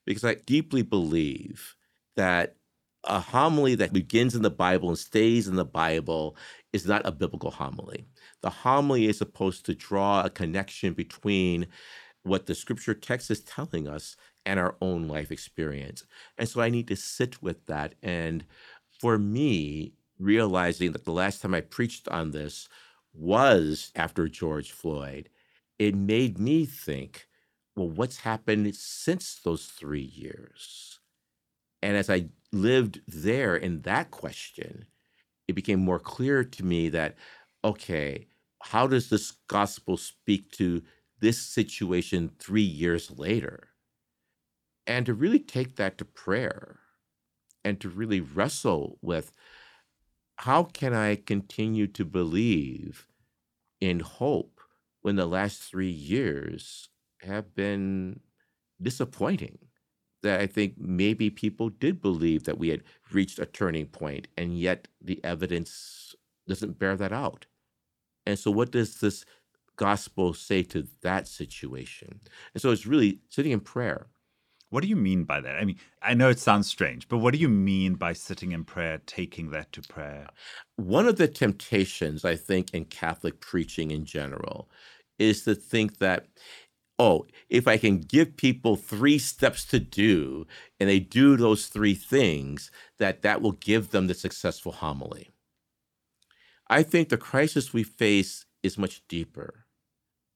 Because 0.04 0.26
I 0.26 0.34
deeply 0.34 0.82
believe 0.82 1.74
that 2.16 2.56
a 3.04 3.18
homily 3.18 3.74
that 3.76 3.94
begins 3.94 4.34
in 4.34 4.42
the 4.42 4.50
Bible 4.50 4.90
and 4.90 4.98
stays 4.98 5.48
in 5.48 5.56
the 5.56 5.64
Bible 5.64 6.36
is 6.74 6.84
not 6.84 7.06
a 7.06 7.12
biblical 7.12 7.50
homily. 7.50 8.04
The 8.42 8.50
homily 8.50 9.06
is 9.06 9.16
supposed 9.16 9.64
to 9.66 9.74
draw 9.74 10.22
a 10.22 10.28
connection 10.28 10.92
between 10.92 11.66
what 12.24 12.44
the 12.44 12.54
scripture 12.54 12.92
text 12.92 13.30
is 13.30 13.40
telling 13.40 13.88
us 13.88 14.16
and 14.46 14.58
our 14.58 14.76
own 14.80 15.08
life 15.08 15.30
experience. 15.30 16.04
And 16.38 16.48
so 16.48 16.60
I 16.60 16.70
need 16.70 16.88
to 16.88 16.96
sit 16.96 17.42
with 17.42 17.66
that. 17.66 17.94
And 18.02 18.44
for 19.00 19.18
me, 19.18 19.92
realizing 20.18 20.92
that 20.92 21.04
the 21.04 21.12
last 21.12 21.42
time 21.42 21.54
I 21.54 21.60
preached 21.60 22.08
on 22.08 22.30
this 22.30 22.68
was 23.12 23.92
after 23.94 24.28
George 24.28 24.72
Floyd, 24.72 25.28
it 25.78 25.94
made 25.94 26.38
me 26.38 26.66
think, 26.66 27.28
well, 27.76 27.90
what's 27.90 28.18
happened 28.18 28.74
since 28.74 29.36
those 29.44 29.66
three 29.66 30.02
years? 30.02 31.00
And 31.82 31.96
as 31.96 32.10
I 32.10 32.28
lived 32.52 33.00
there 33.08 33.56
in 33.56 33.82
that 33.82 34.10
question, 34.10 34.86
it 35.48 35.54
became 35.54 35.80
more 35.80 36.00
clear 36.00 36.44
to 36.44 36.64
me 36.64 36.88
that, 36.90 37.16
okay, 37.64 38.28
how 38.62 38.86
does 38.86 39.10
this 39.10 39.32
gospel 39.48 39.96
speak 39.96 40.50
to 40.52 40.82
this 41.20 41.38
situation 41.40 42.30
three 42.38 42.62
years 42.62 43.10
later? 43.18 43.70
And 44.88 45.06
to 45.06 45.14
really 45.14 45.38
take 45.38 45.76
that 45.76 45.98
to 45.98 46.04
prayer 46.04 46.80
and 47.64 47.78
to 47.80 47.88
really 47.90 48.20
wrestle 48.20 48.98
with 49.02 49.30
how 50.36 50.64
can 50.64 50.94
I 50.94 51.16
continue 51.16 51.86
to 51.88 52.04
believe 52.04 53.06
in 53.80 54.00
hope 54.00 54.60
when 55.02 55.16
the 55.16 55.26
last 55.26 55.62
three 55.62 55.90
years 55.90 56.88
have 57.20 57.54
been 57.54 58.20
disappointing? 58.80 59.58
That 60.22 60.40
I 60.40 60.46
think 60.46 60.74
maybe 60.78 61.30
people 61.30 61.68
did 61.68 62.00
believe 62.02 62.44
that 62.44 62.58
we 62.58 62.70
had 62.70 62.82
reached 63.12 63.38
a 63.38 63.46
turning 63.46 63.86
point, 63.86 64.26
and 64.36 64.58
yet 64.58 64.88
the 65.00 65.22
evidence 65.24 66.16
doesn't 66.48 66.78
bear 66.78 66.96
that 66.96 67.12
out. 67.12 67.46
And 68.26 68.36
so, 68.36 68.50
what 68.50 68.72
does 68.72 68.98
this 68.98 69.24
gospel 69.76 70.34
say 70.34 70.64
to 70.64 70.88
that 71.02 71.28
situation? 71.28 72.20
And 72.52 72.60
so, 72.60 72.72
it's 72.72 72.86
really 72.86 73.20
sitting 73.30 73.52
in 73.52 73.60
prayer 73.60 74.08
what 74.70 74.82
do 74.82 74.88
you 74.88 74.96
mean 74.96 75.24
by 75.24 75.40
that? 75.40 75.56
I 75.56 75.64
mean, 75.64 75.78
I 76.02 76.14
know 76.14 76.28
it 76.28 76.38
sounds 76.38 76.66
strange, 76.66 77.08
but 77.08 77.18
what 77.18 77.32
do 77.32 77.40
you 77.40 77.48
mean 77.48 77.94
by 77.94 78.12
sitting 78.12 78.52
in 78.52 78.64
prayer, 78.64 79.00
taking 79.06 79.50
that 79.50 79.72
to 79.72 79.82
prayer? 79.82 80.28
One 80.76 81.08
of 81.08 81.16
the 81.16 81.28
temptations, 81.28 82.24
I 82.24 82.36
think, 82.36 82.74
in 82.74 82.84
Catholic 82.84 83.40
preaching 83.40 83.90
in 83.90 84.04
general 84.04 84.68
is 85.18 85.44
to 85.44 85.54
think 85.54 85.98
that, 85.98 86.26
oh, 86.98 87.26
if 87.48 87.66
I 87.66 87.78
can 87.78 88.00
give 88.00 88.36
people 88.36 88.76
three 88.76 89.18
steps 89.18 89.64
to 89.66 89.80
do 89.80 90.46
and 90.78 90.88
they 90.88 91.00
do 91.00 91.36
those 91.36 91.66
three 91.66 91.94
things, 91.94 92.70
that 92.98 93.22
that 93.22 93.40
will 93.40 93.52
give 93.52 93.90
them 93.90 94.06
the 94.06 94.14
successful 94.14 94.72
homily. 94.72 95.30
I 96.68 96.82
think 96.82 97.08
the 97.08 97.16
crisis 97.16 97.72
we 97.72 97.84
face 97.84 98.44
is 98.62 98.76
much 98.76 99.00
deeper. 99.08 99.64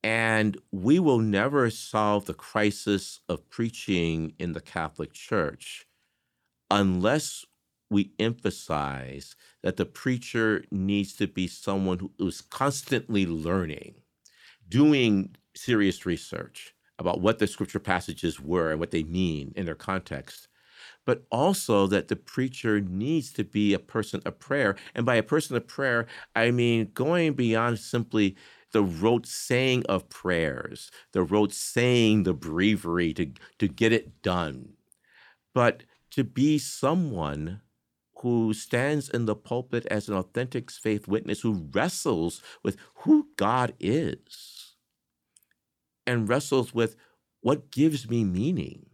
And 0.05 0.57
we 0.73 0.99
will 0.99 1.21
never 1.21 1.71
solve 1.71 2.25
the 2.25 2.35
crisis 2.35 3.21
of 3.29 3.49
preaching 3.51 4.35
in 4.39 4.53
the 4.53 4.61
Catholic 4.61 5.13
Church 5.13 5.87
unless 6.71 7.45
we 7.91 8.13
emphasize 8.19 9.37
that 9.63 9.77
the 9.77 9.85
preacher 9.85 10.65
needs 10.71 11.15
to 11.15 11.29
be 11.29 11.47
someone 11.47 11.99
who 11.99 12.11
is 12.27 12.41
constantly 12.41 13.27
learning, 13.27 13.95
doing 14.69 15.37
serious 15.55 16.07
research 16.07 16.75
about 16.99 17.21
what 17.21 17.39
the 17.39 17.47
scripture 17.47 17.79
passages 17.79 18.41
were 18.41 18.71
and 18.71 18.81
what 18.81 18.91
they 18.91 19.03
mean 19.03 19.53
in 19.55 19.67
their 19.67 19.75
context, 19.75 20.49
but 21.05 21.25
also 21.31 21.87
that 21.87 22.09
the 22.09 22.17
preacher 22.17 22.81
needs 22.81 23.33
to 23.33 23.45
be 23.45 23.75
a 23.75 23.79
person 23.79 24.23
of 24.25 24.39
prayer. 24.39 24.77
And 24.95 25.05
by 25.05 25.17
a 25.17 25.23
person 25.23 25.57
of 25.57 25.67
prayer, 25.67 26.07
I 26.35 26.51
mean 26.51 26.91
going 26.95 27.35
beyond 27.35 27.79
simply 27.79 28.37
the 28.73 28.83
rote 28.83 29.27
saying 29.27 29.85
of 29.89 30.09
prayers, 30.09 30.91
the 31.13 31.23
rote 31.23 31.53
saying 31.53 32.25
the 32.25 32.35
breviary 32.35 33.13
to, 33.15 33.33
to 33.59 33.69
get 33.69 33.93
it 33.93 34.23
done, 34.23 34.75
but 35.55 35.85
to 36.11 36.25
be 36.25 36.59
someone 36.59 37.61
who 38.19 38.55
stands 38.55 39.09
in 39.09 39.27
the 39.27 39.35
pulpit 39.35 39.87
as 39.87 40.09
an 40.09 40.15
authentic 40.15 40.71
faith 40.71 41.09
witness 41.09 41.41
who 41.41 41.69
wrestles 41.73 42.43
with 42.63 42.77
who 42.97 43.29
God 43.37 43.75
is 43.81 44.75
and 46.07 46.29
wrestles 46.29 46.73
with 46.73 46.97
what 47.41 47.71
gives 47.71 48.09
me 48.09 48.25
meaning 48.25 48.87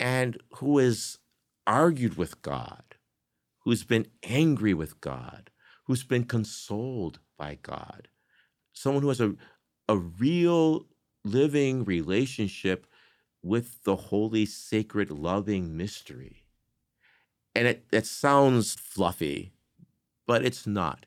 and 0.00 0.38
who 0.56 0.78
has 0.78 1.18
argued 1.66 2.16
with 2.16 2.42
God, 2.42 2.82
who's 3.60 3.84
been 3.84 4.06
angry 4.24 4.74
with 4.74 5.00
God, 5.00 5.50
who's 5.84 6.02
been 6.04 6.24
consoled 6.24 7.20
by 7.36 7.58
God 7.62 8.08
someone 8.78 9.02
who 9.02 9.08
has 9.08 9.20
a, 9.20 9.34
a 9.88 9.96
real 9.96 10.86
living 11.24 11.84
relationship 11.84 12.86
with 13.42 13.82
the 13.84 13.96
holy, 13.96 14.46
sacred, 14.46 15.10
loving 15.10 15.76
mystery. 15.76 16.44
And 17.54 17.66
it, 17.66 17.86
it 17.92 18.06
sounds 18.06 18.74
fluffy, 18.74 19.52
but 20.26 20.44
it's 20.44 20.66
not. 20.66 21.06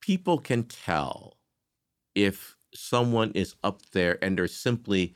People 0.00 0.38
can 0.38 0.64
tell 0.64 1.36
if 2.14 2.56
someone 2.74 3.32
is 3.32 3.54
up 3.62 3.82
there 3.92 4.22
and 4.22 4.38
they're 4.38 4.46
simply 4.46 5.14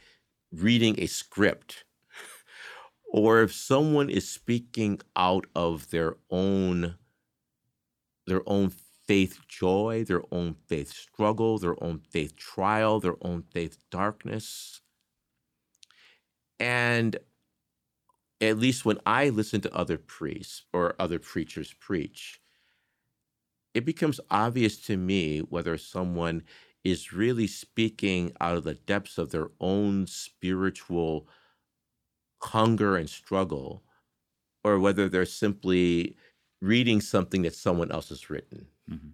reading 0.52 0.94
a 0.98 1.07
script 1.07 1.85
or 3.12 3.42
if 3.42 3.52
someone 3.52 4.11
is 4.11 4.28
speaking 4.28 5.00
out 5.16 5.46
of 5.54 5.90
their 5.90 6.16
own 6.30 6.96
their 8.26 8.42
own 8.46 8.70
faith 9.06 9.40
joy, 9.48 10.04
their 10.06 10.22
own 10.32 10.54
faith 10.66 10.90
struggle, 10.92 11.58
their 11.58 11.82
own 11.82 12.00
faith 12.10 12.36
trial, 12.36 13.00
their 13.00 13.16
own 13.22 13.42
faith 13.52 13.78
darkness. 13.90 14.80
And 16.58 17.18
at 18.40 18.58
least 18.58 18.84
when 18.84 18.98
I 19.06 19.28
listen 19.28 19.60
to 19.62 19.74
other 19.74 19.98
priests 19.98 20.62
or 20.72 20.94
other 20.98 21.18
preachers 21.18 21.74
preach, 21.78 22.40
it 23.74 23.84
becomes 23.84 24.20
obvious 24.30 24.76
to 24.86 24.96
me 24.96 25.40
whether 25.40 25.76
someone 25.76 26.42
is 26.84 27.12
really 27.12 27.46
speaking 27.46 28.32
out 28.40 28.56
of 28.56 28.64
the 28.64 28.74
depths 28.74 29.18
of 29.18 29.30
their 29.30 29.48
own 29.60 30.06
spiritual 30.06 31.26
hunger 32.42 32.96
and 32.96 33.08
struggle, 33.08 33.82
or 34.62 34.78
whether 34.78 35.08
they're 35.08 35.24
simply 35.26 36.16
reading 36.60 37.00
something 37.00 37.42
that 37.42 37.54
someone 37.54 37.90
else 37.90 38.10
has 38.10 38.28
written. 38.30 38.66
Mm-hmm. 38.90 39.09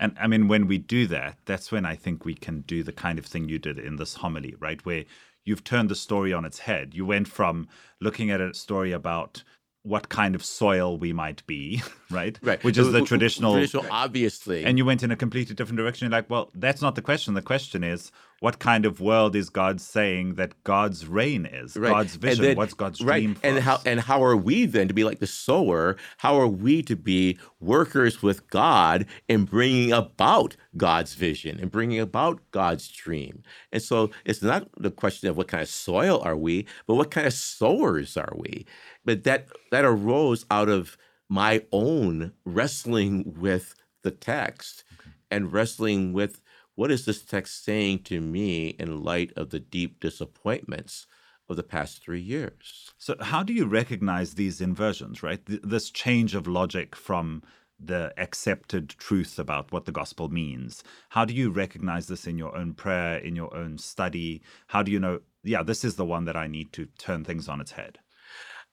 And 0.00 0.16
I 0.20 0.26
mean, 0.26 0.48
when 0.48 0.66
we 0.66 0.78
do 0.78 1.06
that, 1.08 1.38
that's 1.44 1.72
when 1.72 1.84
I 1.84 1.96
think 1.96 2.24
we 2.24 2.34
can 2.34 2.60
do 2.62 2.82
the 2.82 2.92
kind 2.92 3.18
of 3.18 3.26
thing 3.26 3.48
you 3.48 3.58
did 3.58 3.78
in 3.78 3.96
this 3.96 4.14
homily, 4.14 4.54
right? 4.60 4.84
Where 4.86 5.04
you've 5.44 5.64
turned 5.64 5.88
the 5.88 5.96
story 5.96 6.32
on 6.32 6.44
its 6.44 6.60
head. 6.60 6.94
You 6.94 7.04
went 7.04 7.26
from 7.26 7.68
looking 8.00 8.30
at 8.30 8.40
a 8.40 8.54
story 8.54 8.92
about 8.92 9.42
what 9.82 10.08
kind 10.08 10.34
of 10.34 10.44
soil 10.44 10.98
we 10.98 11.12
might 11.12 11.44
be, 11.46 11.82
right? 12.10 12.38
Right. 12.42 12.62
Which 12.62 12.78
is 12.78 12.92
the 12.92 13.02
traditional. 13.02 13.54
Traditional, 13.54 13.86
obviously. 13.90 14.64
And 14.64 14.78
you 14.78 14.84
went 14.84 15.02
in 15.02 15.10
a 15.10 15.16
completely 15.16 15.54
different 15.54 15.78
direction. 15.78 16.06
You're 16.06 16.18
like, 16.18 16.30
well, 16.30 16.50
that's 16.54 16.82
not 16.82 16.94
the 16.94 17.02
question. 17.02 17.34
The 17.34 17.42
question 17.42 17.82
is, 17.82 18.12
what 18.40 18.58
kind 18.60 18.86
of 18.86 19.00
world 19.00 19.34
is 19.34 19.50
God 19.50 19.80
saying 19.80 20.34
that 20.34 20.62
God's 20.62 21.06
reign 21.06 21.44
is? 21.44 21.76
Right. 21.76 21.90
God's 21.90 22.14
vision. 22.14 22.44
Then, 22.44 22.56
What's 22.56 22.74
God's 22.74 23.00
right. 23.00 23.22
dream? 23.22 23.36
and 23.42 23.58
us? 23.58 23.64
how 23.64 23.80
and 23.84 24.00
how 24.00 24.22
are 24.22 24.36
we 24.36 24.66
then 24.66 24.88
to 24.88 24.94
be 24.94 25.04
like 25.04 25.18
the 25.18 25.26
sower? 25.26 25.96
How 26.18 26.40
are 26.40 26.46
we 26.46 26.82
to 26.82 26.96
be 26.96 27.38
workers 27.60 28.22
with 28.22 28.48
God 28.48 29.06
in 29.28 29.44
bringing 29.44 29.92
about 29.92 30.56
God's 30.76 31.14
vision 31.14 31.58
and 31.58 31.70
bringing 31.70 32.00
about 32.00 32.40
God's 32.52 32.88
dream? 32.88 33.42
And 33.72 33.82
so 33.82 34.10
it's 34.24 34.42
not 34.42 34.68
the 34.76 34.90
question 34.90 35.28
of 35.28 35.36
what 35.36 35.48
kind 35.48 35.62
of 35.62 35.68
soil 35.68 36.20
are 36.22 36.36
we, 36.36 36.66
but 36.86 36.94
what 36.94 37.10
kind 37.10 37.26
of 37.26 37.32
sowers 37.32 38.16
are 38.16 38.34
we? 38.36 38.66
But 39.04 39.24
that 39.24 39.48
that 39.72 39.84
arose 39.84 40.46
out 40.50 40.68
of 40.68 40.96
my 41.28 41.62
own 41.72 42.32
wrestling 42.44 43.34
with 43.38 43.74
the 44.02 44.10
text 44.10 44.84
okay. 45.00 45.10
and 45.30 45.52
wrestling 45.52 46.12
with 46.12 46.40
what 46.78 46.92
is 46.92 47.06
this 47.06 47.22
text 47.24 47.64
saying 47.64 47.98
to 47.98 48.20
me 48.20 48.68
in 48.68 49.02
light 49.02 49.32
of 49.36 49.50
the 49.50 49.58
deep 49.58 49.98
disappointments 49.98 51.08
of 51.48 51.56
the 51.56 51.64
past 51.64 52.00
three 52.00 52.20
years? 52.20 52.92
So, 52.96 53.16
how 53.20 53.42
do 53.42 53.52
you 53.52 53.66
recognize 53.66 54.34
these 54.34 54.60
inversions, 54.60 55.20
right? 55.20 55.44
Th- 55.44 55.60
this 55.64 55.90
change 55.90 56.36
of 56.36 56.46
logic 56.46 56.94
from 56.94 57.42
the 57.80 58.14
accepted 58.16 58.90
truth 58.90 59.40
about 59.40 59.72
what 59.72 59.86
the 59.86 59.92
gospel 59.92 60.28
means. 60.28 60.84
How 61.08 61.24
do 61.24 61.34
you 61.34 61.50
recognize 61.50 62.06
this 62.06 62.28
in 62.28 62.38
your 62.38 62.56
own 62.56 62.74
prayer, 62.74 63.18
in 63.18 63.34
your 63.34 63.52
own 63.56 63.78
study? 63.78 64.40
How 64.68 64.84
do 64.84 64.92
you 64.92 65.00
know, 65.00 65.18
yeah, 65.42 65.64
this 65.64 65.82
is 65.82 65.96
the 65.96 66.04
one 66.04 66.26
that 66.26 66.36
I 66.36 66.46
need 66.46 66.72
to 66.74 66.86
turn 66.96 67.24
things 67.24 67.48
on 67.48 67.60
its 67.60 67.72
head? 67.72 67.98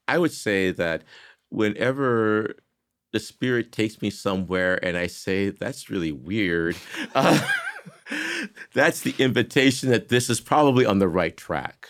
I 0.08 0.20
would 0.20 0.32
say 0.32 0.70
that 0.70 1.02
whenever 1.50 2.54
the 3.14 3.20
spirit 3.20 3.72
takes 3.72 4.00
me 4.02 4.12
somewhere 4.12 4.78
and 4.86 4.96
I 4.96 5.08
say, 5.08 5.50
that's 5.50 5.90
really 5.90 6.12
weird. 6.12 6.76
Uh, 7.16 7.40
that's 8.74 9.02
the 9.02 9.16
invitation 9.18 9.90
that 9.90 10.10
this 10.10 10.30
is 10.30 10.40
probably 10.40 10.86
on 10.86 11.00
the 11.00 11.08
right 11.08 11.36
track. 11.36 11.88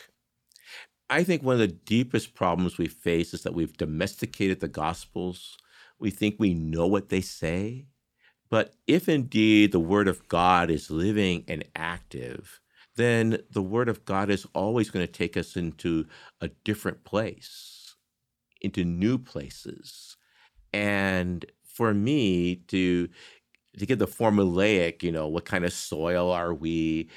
I 1.09 1.23
think 1.23 1.43
one 1.43 1.53
of 1.53 1.59
the 1.59 1.67
deepest 1.67 2.33
problems 2.33 2.77
we 2.77 2.87
face 2.87 3.33
is 3.33 3.43
that 3.43 3.53
we've 3.53 3.77
domesticated 3.77 4.59
the 4.59 4.67
Gospels. 4.67 5.57
We 5.99 6.09
think 6.09 6.35
we 6.37 6.53
know 6.53 6.87
what 6.87 7.09
they 7.09 7.21
say. 7.21 7.85
But 8.49 8.73
if 8.87 9.07
indeed 9.07 9.71
the 9.71 9.79
Word 9.79 10.07
of 10.07 10.27
God 10.27 10.69
is 10.69 10.89
living 10.89 11.43
and 11.47 11.63
active, 11.75 12.59
then 12.95 13.39
the 13.51 13.61
Word 13.61 13.89
of 13.89 14.05
God 14.05 14.29
is 14.29 14.47
always 14.53 14.89
going 14.89 15.05
to 15.05 15.11
take 15.11 15.37
us 15.37 15.55
into 15.55 16.05
a 16.41 16.49
different 16.63 17.03
place, 17.03 17.95
into 18.61 18.83
new 18.83 19.17
places. 19.17 20.17
And 20.73 21.45
for 21.63 21.93
me 21.93 22.55
to 22.67 23.09
to 23.77 23.85
get 23.85 23.99
the 23.99 24.07
formulaic, 24.07 25.03
you 25.03 25.11
know, 25.11 25.27
what 25.27 25.45
kind 25.45 25.65
of 25.65 25.73
soil 25.73 26.31
are 26.31 26.53
we? 26.53 27.09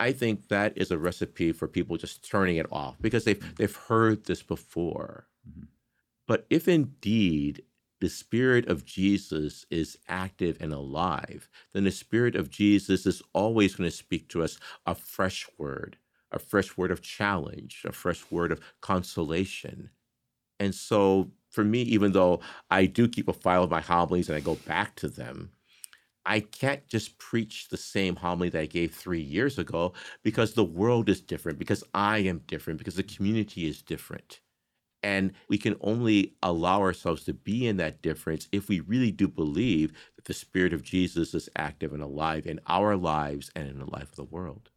I 0.00 0.12
think 0.12 0.48
that 0.48 0.76
is 0.76 0.90
a 0.90 0.98
recipe 0.98 1.52
for 1.52 1.66
people 1.66 1.96
just 1.96 2.28
turning 2.28 2.56
it 2.56 2.66
off 2.70 2.96
because 3.00 3.24
they've 3.24 3.56
they've 3.56 3.74
heard 3.74 4.24
this 4.24 4.42
before. 4.42 5.26
Mm-hmm. 5.48 5.66
But 6.26 6.46
if 6.50 6.68
indeed 6.68 7.62
the 8.00 8.08
spirit 8.08 8.68
of 8.68 8.84
Jesus 8.84 9.66
is 9.70 9.98
active 10.08 10.56
and 10.60 10.72
alive, 10.72 11.48
then 11.72 11.84
the 11.84 11.90
spirit 11.90 12.36
of 12.36 12.50
Jesus 12.50 13.06
is 13.06 13.22
always 13.32 13.74
going 13.74 13.90
to 13.90 13.96
speak 13.96 14.28
to 14.28 14.42
us 14.42 14.58
a 14.86 14.94
fresh 14.94 15.48
word, 15.58 15.96
a 16.30 16.38
fresh 16.38 16.76
word 16.76 16.92
of 16.92 17.02
challenge, 17.02 17.82
a 17.84 17.92
fresh 17.92 18.30
word 18.30 18.52
of 18.52 18.60
consolation. 18.80 19.90
And 20.60 20.74
so 20.74 21.30
for 21.50 21.64
me, 21.64 21.82
even 21.82 22.12
though 22.12 22.40
I 22.70 22.86
do 22.86 23.08
keep 23.08 23.28
a 23.28 23.32
file 23.32 23.64
of 23.64 23.70
my 23.70 23.80
homilies 23.80 24.28
and 24.28 24.36
I 24.36 24.40
go 24.40 24.54
back 24.54 24.94
to 24.96 25.08
them, 25.08 25.50
I 26.28 26.40
can't 26.40 26.86
just 26.86 27.18
preach 27.18 27.68
the 27.70 27.78
same 27.78 28.16
homily 28.16 28.50
that 28.50 28.60
I 28.60 28.66
gave 28.66 28.94
three 28.94 29.22
years 29.22 29.58
ago 29.58 29.94
because 30.22 30.52
the 30.52 30.64
world 30.64 31.08
is 31.08 31.22
different, 31.22 31.58
because 31.58 31.82
I 31.94 32.18
am 32.18 32.42
different, 32.46 32.78
because 32.78 32.96
the 32.96 33.02
community 33.02 33.66
is 33.66 33.80
different. 33.80 34.40
And 35.02 35.32
we 35.48 35.56
can 35.56 35.76
only 35.80 36.34
allow 36.42 36.82
ourselves 36.82 37.24
to 37.24 37.32
be 37.32 37.66
in 37.66 37.78
that 37.78 38.02
difference 38.02 38.46
if 38.52 38.68
we 38.68 38.80
really 38.80 39.10
do 39.10 39.26
believe 39.26 39.92
that 40.16 40.26
the 40.26 40.34
Spirit 40.34 40.74
of 40.74 40.82
Jesus 40.82 41.34
is 41.34 41.48
active 41.56 41.94
and 41.94 42.02
alive 42.02 42.46
in 42.46 42.60
our 42.66 42.94
lives 42.94 43.50
and 43.56 43.66
in 43.66 43.78
the 43.78 43.90
life 43.90 44.10
of 44.10 44.16
the 44.16 44.24
world. 44.24 44.70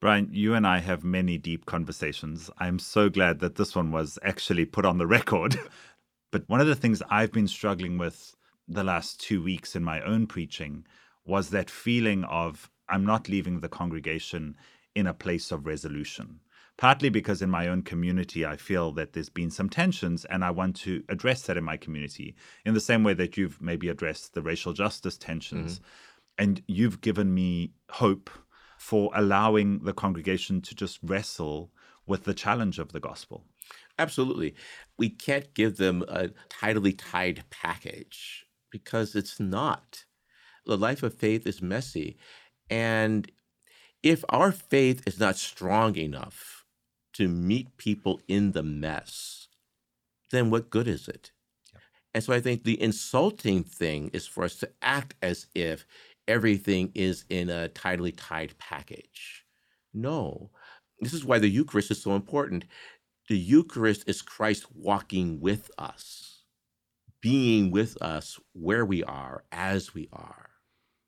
Bryan, 0.00 0.30
you 0.32 0.54
and 0.54 0.66
I 0.66 0.78
have 0.78 1.04
many 1.04 1.36
deep 1.36 1.66
conversations. 1.66 2.50
I'm 2.58 2.78
so 2.78 3.10
glad 3.10 3.40
that 3.40 3.56
this 3.56 3.76
one 3.76 3.92
was 3.92 4.18
actually 4.22 4.64
put 4.64 4.86
on 4.86 4.96
the 4.96 5.08
record. 5.08 5.58
but 6.32 6.48
one 6.48 6.62
of 6.62 6.66
the 6.66 6.76
things 6.76 7.02
I've 7.10 7.32
been 7.32 7.48
struggling 7.48 7.98
with 7.98 8.34
the 8.68 8.84
last 8.84 9.20
two 9.20 9.42
weeks 9.42 9.74
in 9.74 9.82
my 9.82 10.00
own 10.02 10.26
preaching 10.26 10.84
was 11.24 11.50
that 11.50 11.70
feeling 11.70 12.24
of 12.24 12.70
I'm 12.88 13.04
not 13.04 13.28
leaving 13.28 13.60
the 13.60 13.68
congregation 13.68 14.56
in 14.94 15.06
a 15.06 15.14
place 15.14 15.50
of 15.52 15.66
resolution. 15.66 16.40
Partly 16.76 17.08
because 17.08 17.42
in 17.42 17.50
my 17.50 17.66
own 17.66 17.82
community, 17.82 18.46
I 18.46 18.56
feel 18.56 18.92
that 18.92 19.12
there's 19.12 19.28
been 19.28 19.50
some 19.50 19.68
tensions, 19.68 20.24
and 20.24 20.44
I 20.44 20.52
want 20.52 20.76
to 20.76 21.02
address 21.08 21.42
that 21.42 21.56
in 21.56 21.64
my 21.64 21.76
community 21.76 22.36
in 22.64 22.72
the 22.72 22.80
same 22.80 23.02
way 23.02 23.14
that 23.14 23.36
you've 23.36 23.60
maybe 23.60 23.88
addressed 23.88 24.34
the 24.34 24.42
racial 24.42 24.72
justice 24.72 25.18
tensions. 25.18 25.80
Mm-hmm. 25.80 25.84
And 26.40 26.62
you've 26.68 27.00
given 27.00 27.34
me 27.34 27.72
hope 27.90 28.30
for 28.78 29.10
allowing 29.12 29.80
the 29.80 29.92
congregation 29.92 30.60
to 30.62 30.74
just 30.74 31.00
wrestle 31.02 31.72
with 32.06 32.24
the 32.24 32.34
challenge 32.34 32.78
of 32.78 32.92
the 32.92 33.00
gospel. 33.00 33.44
Absolutely. 33.98 34.54
We 34.96 35.10
can't 35.10 35.52
give 35.54 35.78
them 35.78 36.04
a 36.08 36.30
tidily 36.48 36.92
tied 36.92 37.42
package 37.50 38.46
because 38.70 39.14
it's 39.14 39.40
not. 39.40 40.04
The 40.66 40.76
life 40.76 41.02
of 41.02 41.14
faith 41.14 41.46
is 41.46 41.62
messy. 41.62 42.18
And 42.68 43.30
if 44.02 44.24
our 44.28 44.52
faith 44.52 45.02
is 45.06 45.18
not 45.18 45.36
strong 45.36 45.96
enough 45.96 46.64
to 47.14 47.28
meet 47.28 47.76
people 47.78 48.20
in 48.28 48.52
the 48.52 48.62
mess, 48.62 49.48
then 50.30 50.50
what 50.50 50.70
good 50.70 50.86
is 50.86 51.08
it? 51.08 51.32
And 52.14 52.22
so 52.22 52.32
I 52.32 52.40
think 52.40 52.64
the 52.64 52.80
insulting 52.80 53.62
thing 53.62 54.10
is 54.12 54.26
for 54.26 54.44
us 54.44 54.56
to 54.56 54.70
act 54.82 55.14
as 55.22 55.46
if 55.54 55.86
everything 56.26 56.92
is 56.94 57.24
in 57.28 57.48
a 57.48 57.68
tidily 57.68 58.12
tied 58.12 58.56
package. 58.58 59.44
No. 59.94 60.50
This 61.00 61.14
is 61.14 61.24
why 61.24 61.38
the 61.38 61.48
Eucharist 61.48 61.90
is 61.90 62.02
so 62.02 62.14
important. 62.14 62.64
The 63.28 63.38
Eucharist 63.38 64.04
is 64.06 64.22
Christ 64.22 64.66
walking 64.74 65.40
with 65.40 65.70
us 65.78 66.37
being 67.20 67.70
with 67.70 68.00
us 68.00 68.38
where 68.52 68.84
we 68.84 69.02
are, 69.04 69.44
as 69.50 69.94
we 69.94 70.08
are. 70.12 70.50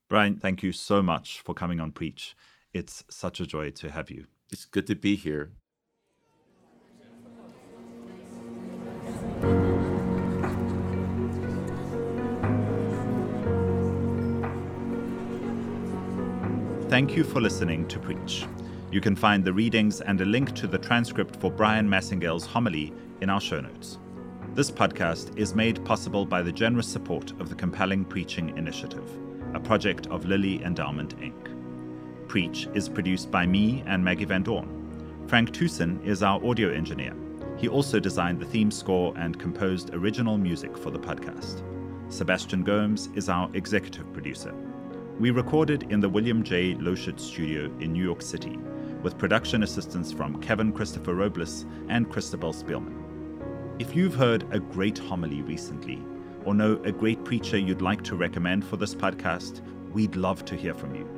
Bryan, 0.09 0.37
thank 0.37 0.63
you 0.63 0.73
so 0.73 1.03
much 1.03 1.41
for 1.41 1.55
coming 1.55 1.79
on 1.79 1.93
Preach. 1.93 2.35
It's 2.73 3.05
such 3.11 3.41
a 3.41 3.47
joy 3.47 3.71
to 3.71 3.91
have 3.91 4.11
you. 4.11 4.27
It's 4.51 4.65
good 4.65 4.87
to 4.89 4.97
be 4.97 5.15
here. 5.15 5.53
Thank 16.89 17.15
you 17.15 17.23
for 17.23 17.41
listening 17.41 17.87
to 17.87 18.01
Preach. 18.01 18.47
You 18.91 19.01
can 19.01 19.15
find 19.15 19.45
the 19.45 19.53
readings 19.53 20.01
and 20.01 20.21
a 20.21 20.25
link 20.25 20.57
to 20.57 20.67
the 20.67 20.79
transcript 20.79 21.37
for 21.37 21.53
Bryan 21.53 21.89
Massingale's 21.89 22.45
homily 22.45 22.93
in 23.21 23.31
our 23.31 23.41
show 23.41 23.61
notes. 23.61 23.99
This 24.53 24.69
podcast 24.69 25.39
is 25.39 25.55
made 25.55 25.83
possible 25.85 26.27
by 26.27 26.43
the 26.43 26.51
generous 26.51 26.89
support 26.89 27.31
of 27.41 27.49
the 27.49 27.55
Compelling 27.55 28.05
Preaching 28.05 28.57
Initiative, 28.59 29.09
a 29.55 29.61
project 29.61 30.09
of 30.09 30.25
Lilly 30.25 30.61
Endowment 30.65 31.17
Inc. 31.21 32.27
Preach 32.27 32.67
is 32.75 32.89
produced 32.89 33.31
by 33.31 33.47
me 33.47 33.85
and 33.87 34.05
Maggi 34.05 34.27
Van 34.27 34.43
Dorn. 34.43 35.25
Frank 35.29 35.53
Tucson 35.53 36.01
is 36.05 36.25
our 36.25 36.45
audio 36.45 36.69
engineer. 36.73 37.15
He 37.59 37.69
also 37.69 38.01
designed 38.01 38.41
the 38.41 38.45
theme 38.45 38.73
score 38.73 39.15
and 39.17 39.39
composed 39.39 39.95
original 39.95 40.37
music 40.37 40.77
for 40.77 40.91
the 40.91 40.99
podcast. 40.99 41.63
Sebastian 42.13 42.65
Gomes 42.65 43.09
is 43.15 43.29
our 43.29 43.49
executive 43.55 44.13
producer. 44.13 44.53
We 45.21 45.31
recorded 45.31 45.85
in 45.93 46.01
the 46.01 46.09
William 46.09 46.43
J. 46.43 46.75
Loschert 46.75 47.21
studio 47.21 47.67
in 47.79 47.93
New 47.93 48.03
York 48.03 48.21
City, 48.21 48.59
with 49.05 49.17
production 49.17 49.63
assistance 49.63 50.11
from 50.11 50.41
Kevin 50.43 50.73
Christopher 50.73 51.15
Robles 51.15 51.67
and 51.89 52.11
Christabel 52.11 52.53
Spielman. 52.53 53.10
If 53.81 53.97
you've 53.97 54.15
heard 54.15 54.45
a 54.53 54.61
great 54.61 54.99
homily 54.99 55.41
recently, 55.41 56.03
or 56.45 56.53
know 56.53 56.79
a 56.85 56.93
great 56.93 57.25
preacher 57.25 57.57
you'd 57.57 57.81
like 57.81 58.03
to 58.05 58.15
recommend 58.15 58.63
for 58.63 58.77
this 58.77 58.95
podcast, 58.95 59.63
we'd 59.91 60.17
love 60.17 60.45
to 60.45 60.55
hear 60.55 60.75
from 60.75 60.95
you. 60.95 61.09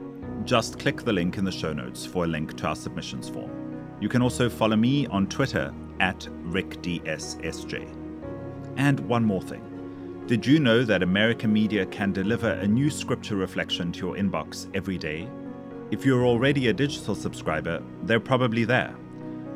Just 0.45 0.79
click 0.79 1.03
the 1.03 1.13
link 1.13 1.39
in 1.39 1.45
the 1.45 1.51
show 1.51 1.73
notes 1.73 2.07
for 2.07 2.23
a 2.23 2.29
link 2.29 2.57
to 2.59 2.69
our 2.69 2.77
submissions 2.77 3.29
form. 3.29 3.51
You 3.99 4.09
can 4.09 4.23
also 4.23 4.49
follow 4.49 4.77
me 4.77 5.09
on 5.09 5.27
Twitter 5.27 5.75
at 5.99 6.21
RickDSSJ. 6.45 7.97
And 8.77 9.01
one 9.09 9.25
more 9.25 9.43
thing. 9.43 10.23
Did 10.29 10.47
you 10.47 10.61
know 10.61 10.85
that 10.85 11.03
American 11.03 11.53
Media 11.53 11.85
can 11.85 12.13
deliver 12.13 12.53
a 12.53 12.69
new 12.69 12.91
scripture 12.91 13.35
reflection 13.35 13.91
to 13.91 14.07
your 14.07 14.15
inbox 14.15 14.69
every 14.73 14.99
day? 14.99 15.29
If 15.91 16.07
you're 16.07 16.25
already 16.25 16.69
a 16.69 16.73
digital 16.73 17.17
subscriber, 17.17 17.83
they're 18.05 18.21
probably 18.21 18.65
there. 18.65 18.95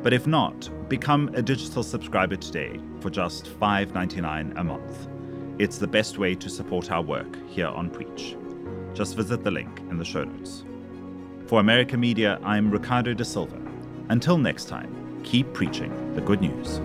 But 0.03 0.13
if 0.13 0.27
not, 0.27 0.69
become 0.89 1.29
a 1.33 1.41
digital 1.41 1.83
subscriber 1.83 2.35
today 2.35 2.79
for 2.99 3.09
just 3.09 3.45
$5.99 3.59 4.57
a 4.57 4.63
month. 4.63 5.07
It's 5.59 5.77
the 5.77 5.87
best 5.87 6.17
way 6.17 6.35
to 6.35 6.49
support 6.49 6.91
our 6.91 7.01
work 7.01 7.37
here 7.47 7.67
on 7.67 7.89
Preach. 7.89 8.37
Just 8.93 9.15
visit 9.15 9.43
the 9.43 9.51
link 9.51 9.79
in 9.89 9.97
the 9.97 10.05
show 10.05 10.23
notes. 10.23 10.63
For 11.47 11.59
American 11.59 11.99
Media, 11.99 12.39
I'm 12.43 12.69
Ricardo 12.69 13.13
da 13.13 13.23
Silva. 13.23 13.59
Until 14.09 14.37
next 14.37 14.65
time, 14.65 15.21
keep 15.23 15.51
preaching 15.53 16.13
the 16.13 16.21
good 16.21 16.41
news. 16.41 16.79